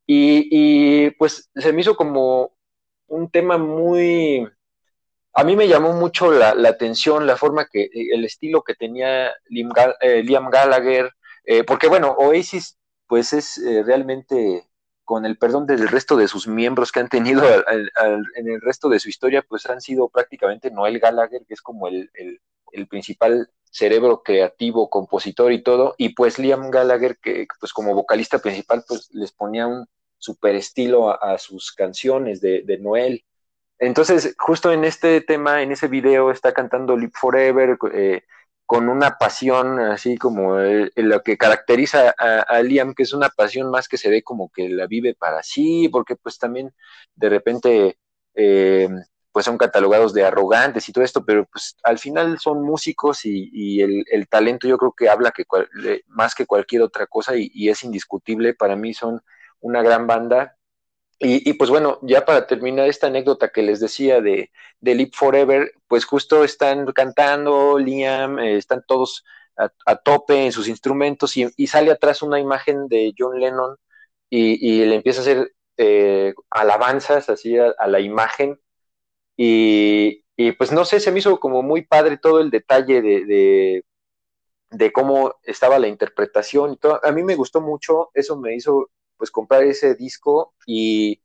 Y, 0.06 1.10
pues 1.12 1.50
se 1.54 1.72
me 1.72 1.80
hizo 1.80 1.96
como 1.96 2.54
un 3.06 3.30
tema 3.30 3.56
muy... 3.56 4.46
A 5.36 5.44
mí 5.44 5.54
me 5.54 5.68
llamó 5.68 5.92
mucho 5.92 6.32
la, 6.32 6.50
atención, 6.68 7.26
la 7.26 7.36
forma 7.36 7.66
que, 7.66 7.88
el 7.92 8.24
estilo 8.24 8.62
que 8.62 8.74
tenía 8.74 9.32
Liam, 9.48 9.70
eh, 10.00 10.24
Gallagher, 10.50 11.12
eh, 11.44 11.62
porque 11.64 11.88
bueno, 11.88 12.12
Oasis 12.18 12.78
pues 13.06 13.32
es 13.32 13.60
realmente 13.84 14.66
con 15.04 15.24
el 15.24 15.38
perdón 15.38 15.66
del 15.66 15.86
resto 15.86 16.16
de 16.16 16.26
sus 16.26 16.48
miembros 16.48 16.90
que 16.90 16.98
han 16.98 17.08
tenido 17.08 17.44
en 17.46 18.48
el 18.48 18.60
resto 18.60 18.88
de 18.88 18.98
su 18.98 19.08
historia, 19.08 19.42
pues 19.48 19.64
han 19.66 19.80
sido 19.80 20.08
prácticamente 20.08 20.70
Noel 20.72 20.98
Gallagher, 20.98 21.42
que 21.46 21.54
es 21.54 21.62
como 21.62 21.86
el, 21.86 22.10
principal 22.90 23.48
cerebro 23.70 24.22
creativo, 24.24 24.90
compositor 24.90 25.52
y 25.52 25.62
todo, 25.62 25.94
y 25.96 26.10
pues 26.10 26.40
Liam 26.40 26.70
Gallagher, 26.70 27.18
que 27.18 27.46
pues 27.60 27.72
como 27.72 27.94
vocalista 27.94 28.40
principal, 28.40 28.84
pues 28.86 29.08
les 29.12 29.30
ponía 29.30 29.68
un 29.68 29.86
super 30.18 30.56
estilo 30.56 31.22
a, 31.22 31.38
sus 31.38 31.72
canciones 31.72 32.40
de, 32.40 32.78
Noel. 32.80 33.24
Entonces, 33.78 34.34
justo 34.38 34.72
en 34.72 34.84
este 34.84 35.20
tema, 35.20 35.62
en 35.62 35.72
ese 35.72 35.88
video, 35.88 36.30
está 36.30 36.52
cantando 36.52 36.96
Live 36.96 37.12
Forever, 37.14 37.78
eh, 37.92 38.22
con 38.66 38.88
una 38.88 39.16
pasión 39.18 39.78
así 39.80 40.16
como 40.18 40.58
lo 40.58 41.22
que 41.22 41.38
caracteriza 41.38 42.14
a, 42.18 42.60
Liam, 42.62 42.94
que 42.94 43.04
es 43.04 43.12
una 43.12 43.28
pasión 43.28 43.70
más 43.70 43.88
que 43.88 43.98
se 43.98 44.10
ve 44.10 44.22
como 44.22 44.50
que 44.50 44.68
la 44.68 44.86
vive 44.86 45.14
para 45.14 45.42
sí, 45.42 45.88
porque 45.88 46.16
pues 46.16 46.38
también 46.38 46.74
de 47.14 47.28
repente 47.28 47.98
eh, 48.34 48.88
pues 49.30 49.44
son 49.46 49.58
catalogados 49.58 50.12
de 50.14 50.24
arrogantes 50.24 50.88
y 50.88 50.92
todo 50.92 51.04
esto, 51.04 51.24
pero 51.24 51.46
pues 51.46 51.76
al 51.84 51.98
final 51.98 52.38
son 52.40 52.62
músicos 52.62 53.20
y, 53.24 53.80
el, 53.82 54.28
talento 54.28 54.66
yo 54.66 54.78
creo 54.78 54.92
que 54.92 55.08
habla 55.08 55.30
que 55.30 55.44
más 56.08 56.34
que 56.34 56.46
cualquier 56.46 56.82
otra 56.82 57.06
cosa 57.06 57.36
y, 57.36 57.50
y 57.54 57.68
es 57.68 57.84
indiscutible, 57.84 58.54
para 58.54 58.74
mí 58.76 58.94
son 58.94 59.22
una 59.60 59.82
gran 59.82 60.06
banda 60.06 60.55
y, 61.18 61.54
pues 61.54 61.70
bueno, 61.70 61.98
ya 62.02 62.24
para 62.26 62.46
terminar 62.46 62.88
esta 62.88 63.06
anécdota 63.06 63.50
que 63.50 63.62
les 63.62 63.80
decía 63.80 64.20
de, 64.20 64.50
de 64.80 64.94
Leap 64.94 65.14
Forever, 65.14 65.72
pues 65.88 66.04
justo 66.04 66.44
están 66.44 66.86
cantando, 66.92 67.78
Liam, 67.78 68.38
eh, 68.38 68.56
están 68.58 68.84
todos 68.86 69.24
a, 69.56 69.96
tope 69.96 70.44
en 70.46 70.52
sus 70.52 70.68
instrumentos 70.68 71.36
y, 71.36 71.66
sale 71.66 71.90
atrás 71.90 72.22
una 72.22 72.38
imagen 72.40 72.88
de 72.88 73.14
John 73.18 73.40
Lennon 73.40 73.76
y, 74.30 74.84
le 74.84 74.96
empieza 74.96 75.20
a 75.20 75.22
hacer 75.22 75.52
eh, 75.78 76.34
alabanzas 76.50 77.30
así 77.30 77.56
a, 77.58 77.74
la 77.86 78.00
imagen 78.00 78.60
y, 79.36 80.22
pues 80.58 80.72
no 80.72 80.84
sé, 80.84 81.00
se 81.00 81.12
me 81.12 81.20
hizo 81.20 81.40
como 81.40 81.62
muy 81.62 81.82
padre 81.82 82.18
todo 82.18 82.40
el 82.40 82.50
detalle 82.50 83.02
de, 83.02 83.24
de, 83.26 83.84
de 84.70 84.92
cómo 84.92 85.34
estaba 85.44 85.78
la 85.78 85.88
interpretación 85.88 86.74
y 86.74 86.76
todo. 86.78 87.00
A 87.04 87.12
mí 87.12 87.22
me 87.22 87.36
gustó 87.36 87.60
mucho, 87.60 88.10
eso 88.14 88.36
me 88.38 88.54
hizo 88.54 88.90
pues 89.16 89.30
comprar 89.30 89.62
ese 89.64 89.94
disco 89.94 90.54
y, 90.66 91.20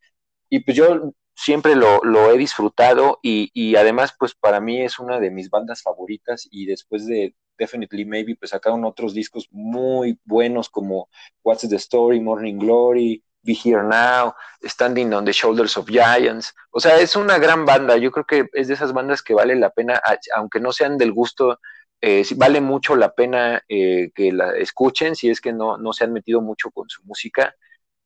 pues 0.65 0.75
yo 0.77 1.13
siempre 1.35 1.75
lo, 1.75 2.31
he 2.31 2.37
disfrutado 2.37 3.19
y, 3.21 3.75
además 3.75 4.13
pues 4.17 4.35
para 4.35 4.59
mí 4.59 4.81
es 4.81 4.99
una 4.99 5.19
de 5.19 5.31
mis 5.31 5.49
bandas 5.49 5.81
favoritas 5.81 6.47
y 6.51 6.65
después 6.65 7.07
de 7.07 7.35
Definitely 7.57 8.05
Maybe 8.05 8.35
pues 8.35 8.51
sacaron 8.51 8.85
otros 8.85 9.13
discos 9.13 9.47
muy 9.51 10.19
buenos 10.25 10.69
como 10.69 11.09
What's 11.43 11.67
the 11.69 11.75
Story, 11.75 12.19
Morning 12.19 12.57
Glory, 12.57 13.23
Be 13.43 13.53
Here 13.53 13.83
Now, 13.83 14.33
Standing 14.63 15.13
on 15.13 15.25
the 15.25 15.33
Shoulders 15.33 15.77
of 15.77 15.87
Giants. 15.87 16.53
O 16.71 16.79
sea, 16.79 16.97
es 16.97 17.15
una 17.15 17.37
gran 17.37 17.65
banda. 17.65 17.97
Yo 17.97 18.11
creo 18.11 18.25
que 18.25 18.45
es 18.53 18.67
de 18.67 18.73
esas 18.73 18.93
bandas 18.93 19.21
que 19.21 19.33
vale 19.33 19.55
la 19.55 19.69
pena, 19.69 20.01
aunque 20.35 20.59
no 20.59 20.71
sean 20.71 20.97
del 20.97 21.11
gusto, 21.11 21.59
eh, 22.01 22.23
vale 22.35 22.61
mucho 22.61 22.95
la 22.95 23.13
pena 23.13 23.63
eh, 23.69 24.11
que 24.15 24.31
la 24.31 24.55
escuchen 24.57 25.15
si 25.15 25.29
es 25.29 25.39
que 25.39 25.53
no, 25.53 25.77
no 25.77 25.93
se 25.93 26.03
han 26.03 26.13
metido 26.13 26.41
mucho 26.41 26.71
con 26.71 26.89
su 26.89 27.03
música 27.03 27.55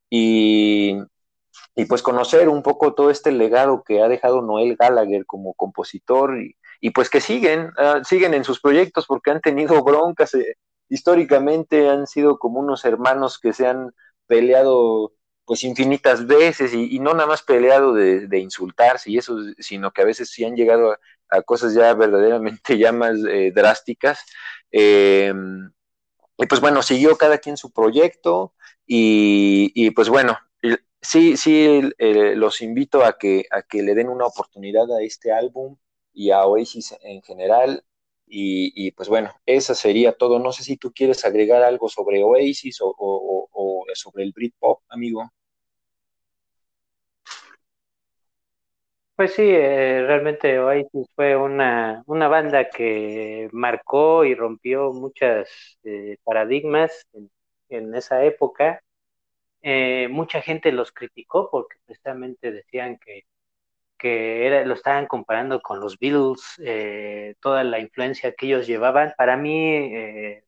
y, 0.09 0.97
pues 1.87 2.01
conocer 2.01 2.49
un 2.49 2.63
poco 2.63 2.93
todo 2.93 3.09
este 3.09 3.31
legado 3.31 3.83
que 3.83 4.01
ha 4.01 4.07
dejado 4.07 4.41
Noel 4.41 4.75
Gallagher 4.77 5.25
como 5.25 5.53
compositor 5.53 6.37
y, 6.81 6.89
pues 6.91 7.09
que 7.09 7.21
siguen, 7.21 7.71
ah, 7.77 8.01
siguen 8.03 8.33
en 8.33 8.43
sus 8.43 8.59
proyectos 8.61 9.05
porque 9.07 9.31
han 9.31 9.41
tenido 9.41 9.83
broncas, 9.83 10.33
eh, 10.35 10.57
históricamente 10.89 11.89
han 11.89 12.07
sido 12.07 12.37
como 12.37 12.59
unos 12.59 12.85
hermanos 12.85 13.39
que 13.39 13.53
se 13.53 13.67
han 13.67 13.91
peleado 14.27 15.13
pues 15.45 15.63
infinitas 15.63 16.25
veces 16.25 16.73
y, 16.73 16.99
no 16.99 17.13
nada 17.13 17.27
más 17.27 17.43
peleado 17.43 17.93
de, 17.93 18.39
insultarse 18.39 19.11
y 19.11 19.17
eso, 19.19 19.37
sino 19.59 19.91
que 19.91 20.01
a 20.01 20.05
veces 20.05 20.29
sí 20.31 20.43
han 20.43 20.55
llegado 20.55 20.97
a, 21.29 21.41
cosas 21.43 21.73
ya 21.73 21.93
verdaderamente 21.93 22.77
ya 22.79 22.91
más 22.91 23.17
eh, 23.29 23.51
drásticas. 23.53 24.25
Em, 24.71 25.71
y 26.37 26.45
pues 26.47 26.61
bueno, 26.61 26.81
siguió 26.81 27.15
cada 27.17 27.37
quien 27.37 27.57
su 27.57 27.71
proyecto, 27.71 28.53
y, 28.87 29.91
pues 29.91 30.09
bueno, 30.09 30.37
sí, 31.01 31.37
sí, 31.37 31.81
los 31.99 32.61
invito 32.61 33.03
a 33.03 33.17
que, 33.17 33.45
a 33.51 33.63
que 33.63 33.83
le 33.83 33.95
den 33.95 34.09
una 34.09 34.25
oportunidad 34.25 34.91
a 34.95 35.01
este 35.01 35.31
álbum 35.31 35.77
y 36.13 36.31
a 36.31 36.45
Oasis 36.45 36.95
en 37.01 37.21
general. 37.21 37.83
Y, 38.27 38.91
pues 38.91 39.09
bueno, 39.09 39.31
eso 39.45 39.75
sería 39.75 40.13
todo. 40.13 40.39
No 40.39 40.51
sé 40.51 40.63
si 40.63 40.77
tú 40.77 40.91
quieres 40.93 41.23
agregar 41.25 41.63
algo 41.63 41.89
sobre 41.89 42.23
Oasis 42.23 42.79
o, 42.81 43.85
sobre 43.93 44.23
el 44.23 44.31
Britpop, 44.33 44.81
amigo. 44.89 45.31
Pues 49.15 49.33
sí, 49.33 49.43
eh, 49.43 50.03
realmente 50.05 50.59
Oasis 50.59 51.07
fue 51.15 51.37
una, 51.37 52.03
una, 52.05 52.27
banda 52.27 52.69
que 52.69 53.47
marcó 53.53 54.25
y 54.25 54.35
rompió 54.35 54.91
muchas 54.91 55.49
eh, 55.83 56.17
paradigmas 56.25 57.07
en, 57.69 57.95
esa 57.95 58.25
época, 58.25 58.81
eh, 59.61 60.07
mucha 60.09 60.41
gente 60.41 60.71
los 60.71 60.91
criticó 60.91 61.49
porque 61.51 61.77
precisamente 61.85 62.51
decían 62.51 62.97
que, 62.99 63.23
que 63.97 64.47
era, 64.47 64.65
lo 64.65 64.75
estaban 64.75 65.07
comparando 65.07 65.61
con 65.61 65.79
los 65.79 65.99
Beatles, 65.99 66.41
eh, 66.59 67.35
toda 67.41 67.63
la 67.63 67.79
influencia 67.79 68.33
que 68.33 68.47
ellos 68.47 68.67
llevaban. 68.67 69.13
Para 69.17 69.37
mí, 69.37 69.75
eh, 69.77 70.45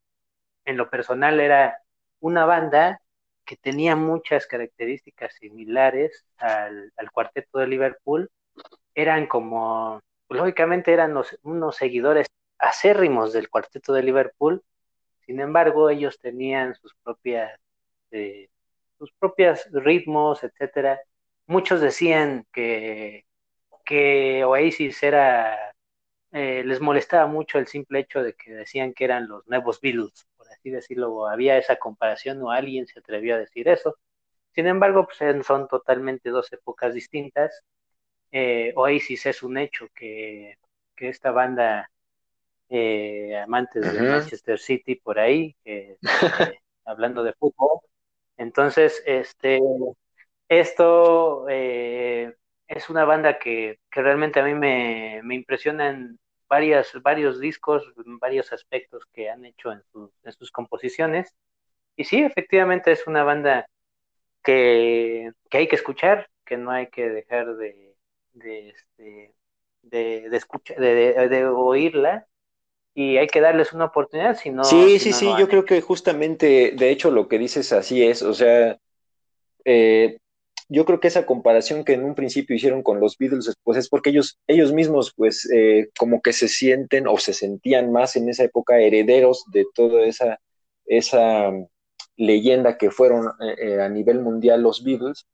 en 0.65 0.77
lo 0.77 0.89
personal, 0.89 1.39
era 1.39 1.79
una 2.19 2.45
banda 2.45 3.01
que 3.45 3.57
tenía 3.57 3.95
muchas 3.95 4.47
características 4.47 5.35
similares 5.35 6.25
al, 6.37 6.91
cuarteto 7.13 7.59
de 7.59 7.67
Liverpool. 7.67 8.29
Eran 8.97 9.27
como, 9.27 10.01
lógicamente 10.29 10.91
eran 10.91 11.15
unos 11.43 11.75
seguidores 11.77 12.27
acérrimos 12.59 13.31
del 13.33 13.49
cuarteto 13.49 13.93
de 13.93 14.03
Liverpool, 14.03 14.63
sin 15.27 15.41
embargo, 15.41 15.89
ellos 15.89 16.19
tenían 16.19 16.73
sus 16.75 16.95
propias, 17.03 17.59
eh, 18.11 18.49
sus 18.97 19.11
propios 19.19 19.67
ritmos, 19.73 20.43
etcétera. 20.43 21.01
Muchos 21.47 21.81
decían 21.81 22.47
que, 22.53 23.25
que 23.85 24.45
Oasis 24.45 25.03
era, 25.03 25.73
eh, 26.31 26.63
les 26.65 26.81
molestaba 26.81 27.27
mucho 27.27 27.59
el 27.59 27.67
simple 27.67 27.99
hecho 27.99 28.23
de 28.23 28.35
que 28.35 28.53
decían 28.53 28.93
que 28.93 29.05
eran 29.05 29.27
los 29.27 29.45
nuevos 29.47 29.81
Beatles, 29.81 30.27
por 30.37 30.49
así 30.51 30.69
decirlo. 30.71 31.27
Había 31.27 31.57
esa 31.57 31.77
comparación 31.77 32.41
o 32.43 32.51
alguien 32.51 32.87
se 32.87 32.99
atrevió 32.99 33.35
a 33.35 33.39
decir 33.39 33.67
eso. 33.67 33.97
Sin 34.55 34.67
embargo, 34.67 35.07
pues 35.07 35.45
son 35.45 35.67
totalmente 35.67 36.29
dos 36.29 36.51
épocas 36.53 36.93
distintas. 36.93 37.63
Eh, 38.31 38.73
Oasis 38.75 39.25
es 39.25 39.43
un 39.43 39.57
hecho 39.57 39.87
que, 39.93 40.57
que 40.95 41.09
esta 41.09 41.31
banda 41.31 41.89
eh, 42.69 43.37
amantes 43.37 43.93
de 43.93 44.01
Manchester 44.01 44.59
City 44.59 44.95
por 44.95 45.19
ahí, 45.19 45.55
este, 45.65 46.61
hablando 46.85 47.23
de 47.23 47.33
fútbol. 47.33 47.79
Entonces, 48.37 49.01
este, 49.05 49.59
esto 50.49 51.47
eh, 51.49 52.33
es 52.67 52.89
una 52.89 53.05
banda 53.05 53.39
que, 53.39 53.79
realmente 53.91 54.39
a 54.39 54.43
mí 54.43 54.53
me, 54.53 55.21
me 55.23 55.35
impresiona 55.35 55.89
en 55.89 56.19
varias, 56.47 56.91
varios 57.01 57.39
discos, 57.39 57.91
varios 57.95 58.53
aspectos 58.53 59.05
que 59.13 59.29
han 59.29 59.45
hecho 59.45 59.71
en 59.71 59.81
sus, 59.91 60.11
en 60.23 60.31
sus 60.33 60.51
composiciones. 60.51 61.35
Y 61.95 62.05
sí, 62.05 62.21
efectivamente 62.23 62.91
es 62.91 63.07
una 63.07 63.23
banda 63.23 63.67
que, 64.43 65.31
hay 65.51 65.67
que 65.67 65.75
escuchar, 65.75 66.29
que 66.45 66.57
no 66.57 66.71
hay 66.71 66.87
que 66.87 67.09
dejar 67.09 67.55
de, 67.57 67.95
de, 68.37 68.69
este, 68.69 69.33
de, 69.83 70.35
escuchar, 70.35 70.77
de, 70.79 71.45
oírla 71.45 72.27
y 72.93 73.17
hay 73.17 73.27
que 73.27 73.41
darles 73.41 73.73
una 73.73 73.85
oportunidad, 73.85 74.37
si 74.37 74.49
no. 74.49 74.63
Sí, 74.63 74.99
sí, 74.99 75.13
sí, 75.13 75.29
yo 75.37 75.47
creo 75.47 75.65
que 75.65 75.81
justamente, 75.81 76.73
de 76.75 76.89
hecho, 76.89 77.11
lo 77.11 77.27
que 77.27 77.37
dices 77.37 77.71
así 77.71 78.03
es, 78.03 78.23
o 78.23 78.33
sea, 78.33 78.77
eh, 79.65 80.17
yo 80.69 80.85
creo 80.85 80.99
que 80.99 81.07
esa 81.07 81.25
comparación 81.25 81.85
que 81.85 81.93
en 81.93 82.03
un 82.03 82.15
principio 82.15 82.55
hicieron 82.55 82.83
con 82.83 82.99
los 82.99 83.17
Beatles, 83.17 83.53
pues 83.63 83.77
es 83.77 83.89
porque 83.89 84.09
ellos, 84.09 84.37
ellos 84.47 84.73
mismos, 84.73 85.13
pues, 85.15 85.49
eh, 85.53 85.89
como 85.97 86.21
que 86.21 86.33
se 86.33 86.47
sienten 86.47 87.07
o 87.07 87.17
se 87.17 87.33
sentían 87.33 87.91
más 87.91 88.15
en 88.15 88.29
esa 88.29 88.43
época 88.43 88.79
herederos 88.79 89.45
de 89.51 89.65
toda 89.73 90.05
esa, 90.05 90.39
esa 90.85 91.51
leyenda 92.17 92.77
que 92.77 92.91
fueron 92.91 93.27
eh, 93.39 93.55
eh, 93.59 93.81
a 93.81 93.89
nivel 93.89 94.19
mundial 94.19 94.61
los 94.61 94.83
Beatles. 94.83 95.25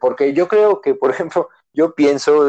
porque 0.00 0.32
yo 0.32 0.48
creo 0.48 0.80
que, 0.80 0.94
por 0.94 1.10
ejemplo, 1.12 1.48
yo 1.76 1.94
pienso, 1.94 2.48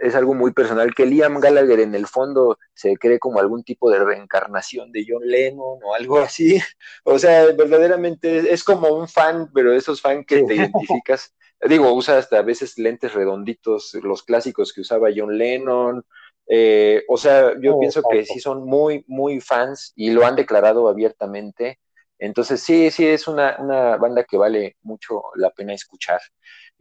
es 0.00 0.14
algo 0.14 0.34
muy 0.34 0.52
personal, 0.52 0.94
que 0.94 1.04
Liam 1.04 1.38
Gallagher 1.40 1.80
en 1.80 1.94
el 1.94 2.06
fondo 2.06 2.58
se 2.72 2.96
cree 2.96 3.18
como 3.18 3.38
algún 3.38 3.62
tipo 3.62 3.90
de 3.90 3.98
reencarnación 3.98 4.90
de 4.92 5.04
John 5.06 5.22
Lennon 5.26 5.78
o 5.82 5.94
algo 5.94 6.18
así. 6.18 6.58
O 7.04 7.18
sea, 7.18 7.44
verdaderamente 7.52 8.52
es 8.52 8.64
como 8.64 8.88
un 8.88 9.08
fan, 9.08 9.50
pero 9.52 9.72
esos 9.72 10.00
fans 10.00 10.24
que 10.26 10.42
te 10.42 10.54
identificas. 10.54 11.34
Digo, 11.68 11.92
usa 11.92 12.16
hasta 12.16 12.38
a 12.38 12.42
veces 12.42 12.78
lentes 12.78 13.12
redonditos, 13.12 13.94
los 14.02 14.22
clásicos 14.22 14.72
que 14.72 14.80
usaba 14.80 15.10
John 15.14 15.36
Lennon. 15.36 16.02
Eh, 16.46 17.04
o 17.06 17.18
sea, 17.18 17.52
yo 17.60 17.76
oh, 17.76 17.78
pienso 17.78 18.02
que 18.10 18.24
sí 18.24 18.40
son 18.40 18.64
muy, 18.64 19.04
muy 19.06 19.40
fans 19.40 19.92
y 19.94 20.10
lo 20.10 20.24
han 20.24 20.36
declarado 20.36 20.88
abiertamente. 20.88 21.78
Entonces, 22.18 22.62
sí, 22.62 22.90
sí, 22.90 23.06
es 23.06 23.28
una, 23.28 23.56
una 23.58 23.96
banda 23.98 24.24
que 24.24 24.38
vale 24.38 24.76
mucho 24.82 25.22
la 25.36 25.50
pena 25.50 25.74
escuchar. 25.74 26.20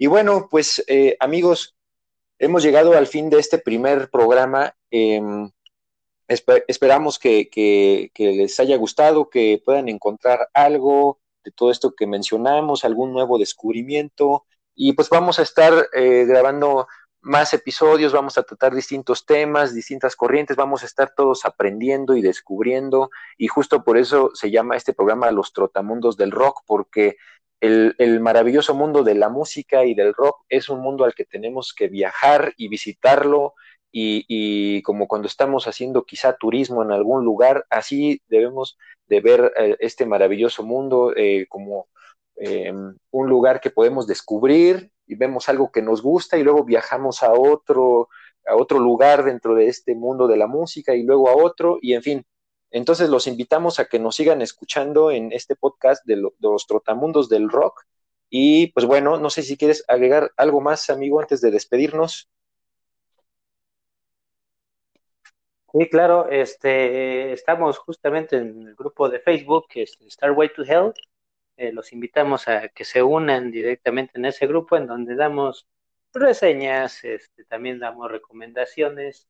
Y 0.01 0.07
bueno, 0.07 0.47
pues 0.49 0.81
eh, 0.87 1.17
amigos, 1.19 1.75
hemos 2.39 2.63
llegado 2.63 2.93
al 2.93 3.05
fin 3.05 3.29
de 3.29 3.37
este 3.37 3.57
primer 3.57 4.09
programa. 4.09 4.73
Em, 4.89 5.51
esperamos 6.25 7.19
que, 7.19 8.09
les 8.17 8.59
haya 8.61 8.77
gustado, 8.77 9.29
que 9.29 9.61
puedan 9.63 9.89
encontrar 9.89 10.47
algo 10.53 11.19
de 11.43 11.51
todo 11.51 11.69
esto 11.69 11.95
que 11.95 12.07
mencionamos, 12.07 12.85
algún 12.85 13.11
nuevo 13.11 13.37
descubrimiento. 13.37 14.45
Y 14.73 14.93
pues 14.93 15.09
vamos 15.09 15.37
a 15.37 15.41
estar 15.41 15.89
eh, 15.93 16.23
grabando 16.25 16.87
más 17.19 17.53
episodios, 17.53 18.13
vamos 18.13 18.37
a 18.37 18.43
tratar 18.43 18.73
distintos 18.73 19.25
temas, 19.25 19.73
distintas 19.73 20.15
corrientes, 20.15 20.55
vamos 20.55 20.83
a 20.83 20.85
estar 20.85 21.13
todos 21.13 21.43
aprendiendo 21.43 22.15
y 22.15 22.21
descubriendo. 22.21 23.09
Y 23.37 23.47
justo 23.47 23.83
por 23.83 23.97
eso 23.97 24.31
se 24.33 24.49
llama 24.49 24.77
este 24.77 24.93
programa 24.93 25.29
Los 25.31 25.51
Trotamundos 25.51 26.15
del 26.15 26.31
Rock, 26.31 26.61
porque 26.65 27.17
el, 27.61 28.19
maravilloso 28.19 28.73
mundo 28.73 29.03
de 29.03 29.15
la 29.15 29.29
música 29.29 29.85
y 29.85 29.93
del 29.93 30.13
rock 30.13 30.43
es 30.49 30.69
un 30.69 30.81
mundo 30.81 31.03
al 31.03 31.13
que 31.13 31.25
tenemos 31.25 31.73
que 31.73 31.87
viajar 31.87 32.53
y 32.57 32.69
visitarlo 32.69 33.53
y, 33.91 34.81
como 34.83 35.07
cuando 35.07 35.27
estamos 35.27 35.67
haciendo 35.67 36.03
quizá 36.05 36.33
turismo 36.33 36.83
en 36.83 36.91
algún 36.91 37.25
lugar, 37.25 37.65
así 37.69 38.21
debemos 38.27 38.77
de 39.07 39.21
ver 39.21 39.51
eh, 39.57 39.77
este 39.79 40.05
maravilloso 40.05 40.63
mundo 40.63 41.13
eh, 41.15 41.47
como 41.49 41.87
eh, 42.35 42.71
un 43.11 43.29
lugar 43.29 43.59
que 43.59 43.71
podemos 43.71 44.05
descubrir 44.07 44.91
y 45.07 45.15
vemos 45.15 45.49
algo 45.49 45.71
que 45.71 45.81
nos 45.81 46.03
gusta 46.03 46.37
y 46.37 46.43
luego 46.43 46.63
viajamos 46.63 47.23
a 47.23 47.33
otro, 47.33 48.09
a 48.45 48.55
otro 48.55 48.79
lugar 48.79 49.23
dentro 49.23 49.55
de 49.55 49.67
este 49.67 49.95
mundo 49.95 50.27
de 50.27 50.37
la 50.37 50.47
música 50.47 50.95
y 50.95 51.03
luego 51.03 51.29
a 51.29 51.35
otro 51.35 51.79
y 51.81 51.93
en 51.93 52.03
fin, 52.03 52.25
entonces 52.71 53.09
los 53.09 53.27
invitamos 53.27 53.79
a 53.79 53.85
que 53.85 53.99
nos 53.99 54.15
sigan 54.15 54.41
escuchando 54.41 55.11
en 55.11 55.31
este 55.31 55.55
podcast 55.55 56.05
de, 56.05 56.17
los 56.17 56.67
trotamundos 56.67 57.29
del 57.29 57.49
rock. 57.49 57.85
Y 58.29 58.67
pues 58.73 58.85
bueno, 58.85 59.17
no 59.17 59.29
sé 59.29 59.41
si 59.41 59.57
quieres 59.57 59.83
agregar 59.87 60.31
algo 60.37 60.61
más, 60.61 60.89
amigo, 60.89 61.19
antes 61.19 61.41
de 61.41 61.51
despedirnos. 61.51 62.29
Sí, 65.71 65.87
claro, 65.89 66.29
este, 66.29 67.31
estamos 67.31 67.77
justamente 67.77 68.37
en 68.37 68.67
el 68.67 68.75
grupo 68.75 69.07
de 69.09 69.19
Facebook, 69.19 69.67
que 69.69 69.83
es 69.83 69.97
Starway 70.09 70.51
to 70.53 70.63
Hell. 70.63 70.93
Eh, 71.57 71.71
los 71.73 71.93
invitamos 71.93 72.47
a 72.47 72.69
que 72.69 72.85
se 72.85 73.03
unan 73.03 73.51
directamente 73.51 74.13
en 74.15 74.25
ese 74.25 74.47
grupo, 74.47 74.77
en 74.77 74.87
donde 74.87 75.15
damos 75.15 75.67
reseñas, 76.13 77.03
este, 77.03 77.45
también 77.45 77.79
damos 77.79 78.09
recomendaciones 78.11 79.27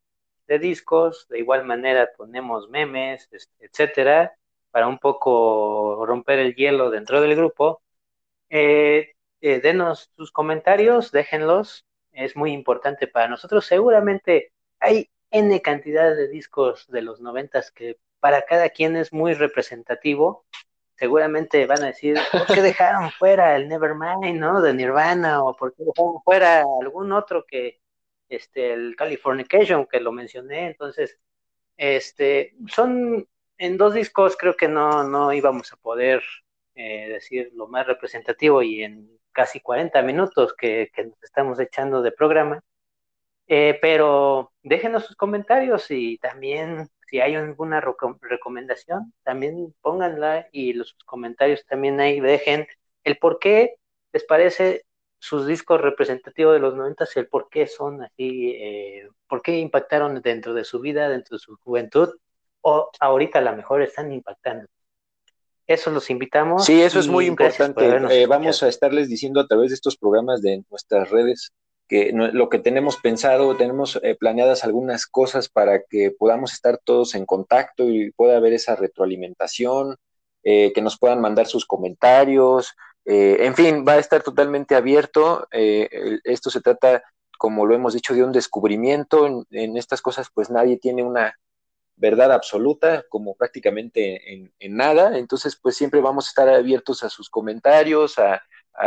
de 0.50 0.58
discos, 0.58 1.28
de 1.30 1.40
igual 1.40 1.64
manera 1.64 2.10
ponemos 2.18 2.70
memes, 2.70 3.30
etcétera, 3.60 4.34
para 4.72 4.88
un 4.88 4.98
poco 4.98 6.06
romper 6.08 6.40
el 6.40 6.56
hielo 6.56 6.90
dentro 6.90 7.22
del 7.22 7.36
grupo. 7.36 7.84
Eh, 8.50 9.14
eh, 9.42 9.60
denos 9.62 10.12
sus 10.18 10.32
comentarios, 10.32 11.12
déjenlos, 11.12 11.86
es 12.12 12.36
muy 12.36 12.52
importante 12.52 13.06
para 13.08 13.28
nosotros. 13.28 13.68
Seguramente 13.68 14.52
hay 14.80 15.10
N 15.30 15.62
cantidad 15.62 16.16
de 16.16 16.28
discos 16.28 16.88
de 16.88 17.04
los 17.04 17.22
noventas 17.22 17.72
que 17.72 18.00
para 18.20 18.42
cada 18.42 18.70
quien 18.70 18.96
es 18.96 19.14
muy 19.14 19.36
representativo. 19.36 20.46
Seguramente 20.96 21.68
van 21.68 21.84
a 21.84 21.88
decir, 21.88 22.18
¿por 22.32 22.48
qué 22.48 22.62
dejaron 22.64 23.12
fuera 23.12 23.56
el 23.56 23.70
Nevermind, 23.70 24.40
¿no? 24.40 24.62
De 24.62 24.74
Nirvana, 24.74 25.44
o 25.44 25.56
por 25.56 25.76
qué 25.76 25.84
dejaron 25.86 26.24
fuera 26.24 26.64
algún 26.82 27.12
otro 27.12 27.46
que, 27.46 27.80
este, 28.30 28.74
el 28.74 28.96
Californication, 28.96 29.86
que 29.86 30.00
lo 30.00 30.12
mencioné, 30.12 30.68
entonces, 30.68 31.20
este, 31.78 32.56
son 32.68 33.28
en 33.60 33.78
dos 33.78 33.94
discos 33.94 34.38
creo 34.38 34.56
que 34.56 34.68
no, 34.68 35.04
no 35.04 35.34
íbamos 35.34 35.72
a 35.74 35.78
poder 35.78 36.24
eh, 36.76 37.10
decir 37.10 37.52
lo 37.54 37.68
más 37.68 37.86
representativo 37.86 38.64
y 38.64 38.84
en 38.84 39.20
casi 39.34 39.60
40 39.60 40.02
minutos 40.02 40.54
que, 40.58 40.90
nos 40.98 41.22
estamos 41.22 41.60
echando 41.60 42.02
de 42.02 42.12
programa. 42.12 42.62
Eh, 43.48 43.78
pero 43.82 44.54
déjenos 44.64 45.06
sus 45.06 45.16
comentarios 45.16 45.90
y 45.92 46.18
también 46.20 46.88
si 47.08 47.20
hay 47.20 47.36
alguna 47.36 47.82
recomendación, 48.22 49.14
también 49.24 49.74
pónganla 49.82 50.48
y 50.52 50.74
los 50.74 50.94
comentarios 51.06 51.66
también 51.66 52.00
ahí 52.00 52.20
dejen 52.20 52.68
el 53.04 53.18
por 53.18 53.40
qué 53.40 53.76
les 54.14 54.24
parece 54.24 54.86
sus 55.20 55.46
discos 55.46 55.82
representativos 55.82 56.54
de 56.54 56.60
los 56.60 56.76
90 56.76 57.06
y 57.14 57.20
el 57.20 57.28
por 57.28 57.50
qué 57.50 57.68
son 57.68 58.02
así, 58.04 58.52
eh, 58.52 59.10
por 59.28 59.42
qué 59.42 59.60
impactaron 59.60 60.22
dentro 60.22 60.54
de 60.54 60.64
su 60.64 60.80
vida, 60.80 61.10
dentro 61.10 61.36
de 61.36 61.40
su 61.40 61.58
juventud, 61.58 62.10
o 62.62 62.90
ahorita 63.00 63.40
a 63.40 63.42
lo 63.42 63.56
mejor 63.56 63.82
están 63.82 64.12
impactando. 64.12 64.68
Eso 65.68 65.92
los 65.92 66.10
invitamos. 66.10 66.66
Sí, 66.66 66.82
eso 66.82 67.00
es 67.00 67.08
muy 67.08 67.28
importante. 67.28 67.86
Eh, 68.10 68.26
vamos 68.26 68.64
a 68.64 68.70
estarles 68.70 69.08
diciendo 69.08 69.40
a 69.40 69.48
través 69.48 69.70
de 69.70 69.76
estos 69.76 69.98
programas 69.98 70.42
de 70.42 70.64
nuestras 70.70 71.10
redes 71.12 71.52
que 71.88 72.12
lo 72.14 72.50
que 72.50 72.60
tenemos 72.60 72.98
pensado, 72.98 73.56
tenemos 73.58 74.00
eh, 74.04 74.16
planeadas 74.16 74.64
algunas 74.64 75.06
cosas 75.06 75.50
para 75.50 75.84
que 75.84 76.12
podamos 76.12 76.54
estar 76.54 76.80
todos 76.84 77.14
en 77.16 77.26
contacto 77.26 77.90
y 77.90 78.12
pueda 78.12 78.38
haber 78.38 78.54
esa 78.54 78.76
retroalimentación, 78.76 79.96
que 80.42 80.82
nos 80.82 80.98
puedan 80.98 81.22
mandar 81.22 81.46
sus 81.46 81.66
comentarios, 81.66 82.74
eh, 83.06 83.46
en 83.46 83.56
fin, 83.56 83.86
va 83.88 83.94
a 83.94 84.00
estar 84.00 84.24
totalmente 84.24 84.76
abierto. 84.76 85.48
Eh, 85.52 86.20
esto 86.24 86.50
se 86.50 86.62
trata, 86.62 87.04
como 87.38 87.66
lo 87.66 87.76
hemos 87.76 87.94
dicho, 87.94 88.14
de 88.14 88.24
un 88.24 88.32
descubrimiento. 88.32 89.46
En, 89.50 89.78
estas 89.78 90.02
cosas, 90.02 90.30
pues 90.34 90.50
nadie 90.50 90.78
tiene 90.78 91.04
una 91.04 91.36
verdad 91.96 92.32
absoluta, 92.32 93.04
como 93.10 93.36
prácticamente 93.36 94.34
en, 94.60 94.76
nada. 94.76 95.18
Entonces, 95.18 95.58
pues 95.62 95.76
siempre 95.76 96.02
vamos 96.02 96.28
a 96.28 96.30
estar 96.30 96.50
abiertos 96.50 97.04
a 97.04 97.10
sus 97.10 97.30
comentarios, 97.30 98.20
a, 98.20 98.42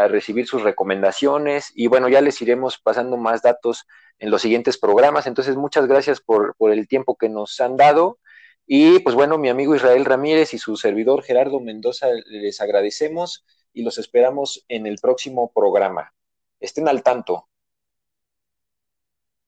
recibir 0.08 0.46
sus 0.46 0.62
recomendaciones. 0.62 1.70
Y 1.74 1.86
bueno, 1.86 2.08
ya 2.08 2.22
les 2.22 2.40
iremos 2.40 2.78
pasando 2.78 3.18
más 3.18 3.42
datos 3.42 3.86
en 4.18 4.30
los 4.30 4.40
siguientes 4.40 4.78
programas. 4.78 5.26
Entonces, 5.26 5.56
muchas 5.56 5.86
gracias 5.86 6.20
por, 6.20 6.54
por 6.56 6.72
el 6.72 6.88
tiempo 6.88 7.16
que 7.16 7.28
nos 7.28 7.60
han 7.60 7.76
dado. 7.76 8.18
Y 8.66 9.00
pues 9.00 9.14
bueno, 9.14 9.36
mi 9.36 9.50
amigo 9.50 9.74
Israel 9.74 10.04
Ramírez 10.04 10.54
y 10.54 10.58
su 10.58 10.76
servidor 10.76 11.22
Gerardo 11.24 11.60
Mendoza 11.60 12.06
les 12.26 12.60
agradecemos 12.60 13.44
y 13.72 13.82
los 13.82 13.98
esperamos 13.98 14.64
en 14.68 14.86
el 14.86 14.98
próximo 14.98 15.50
programa. 15.52 16.14
Estén 16.60 16.88
al 16.88 17.02
tanto. 17.02 17.48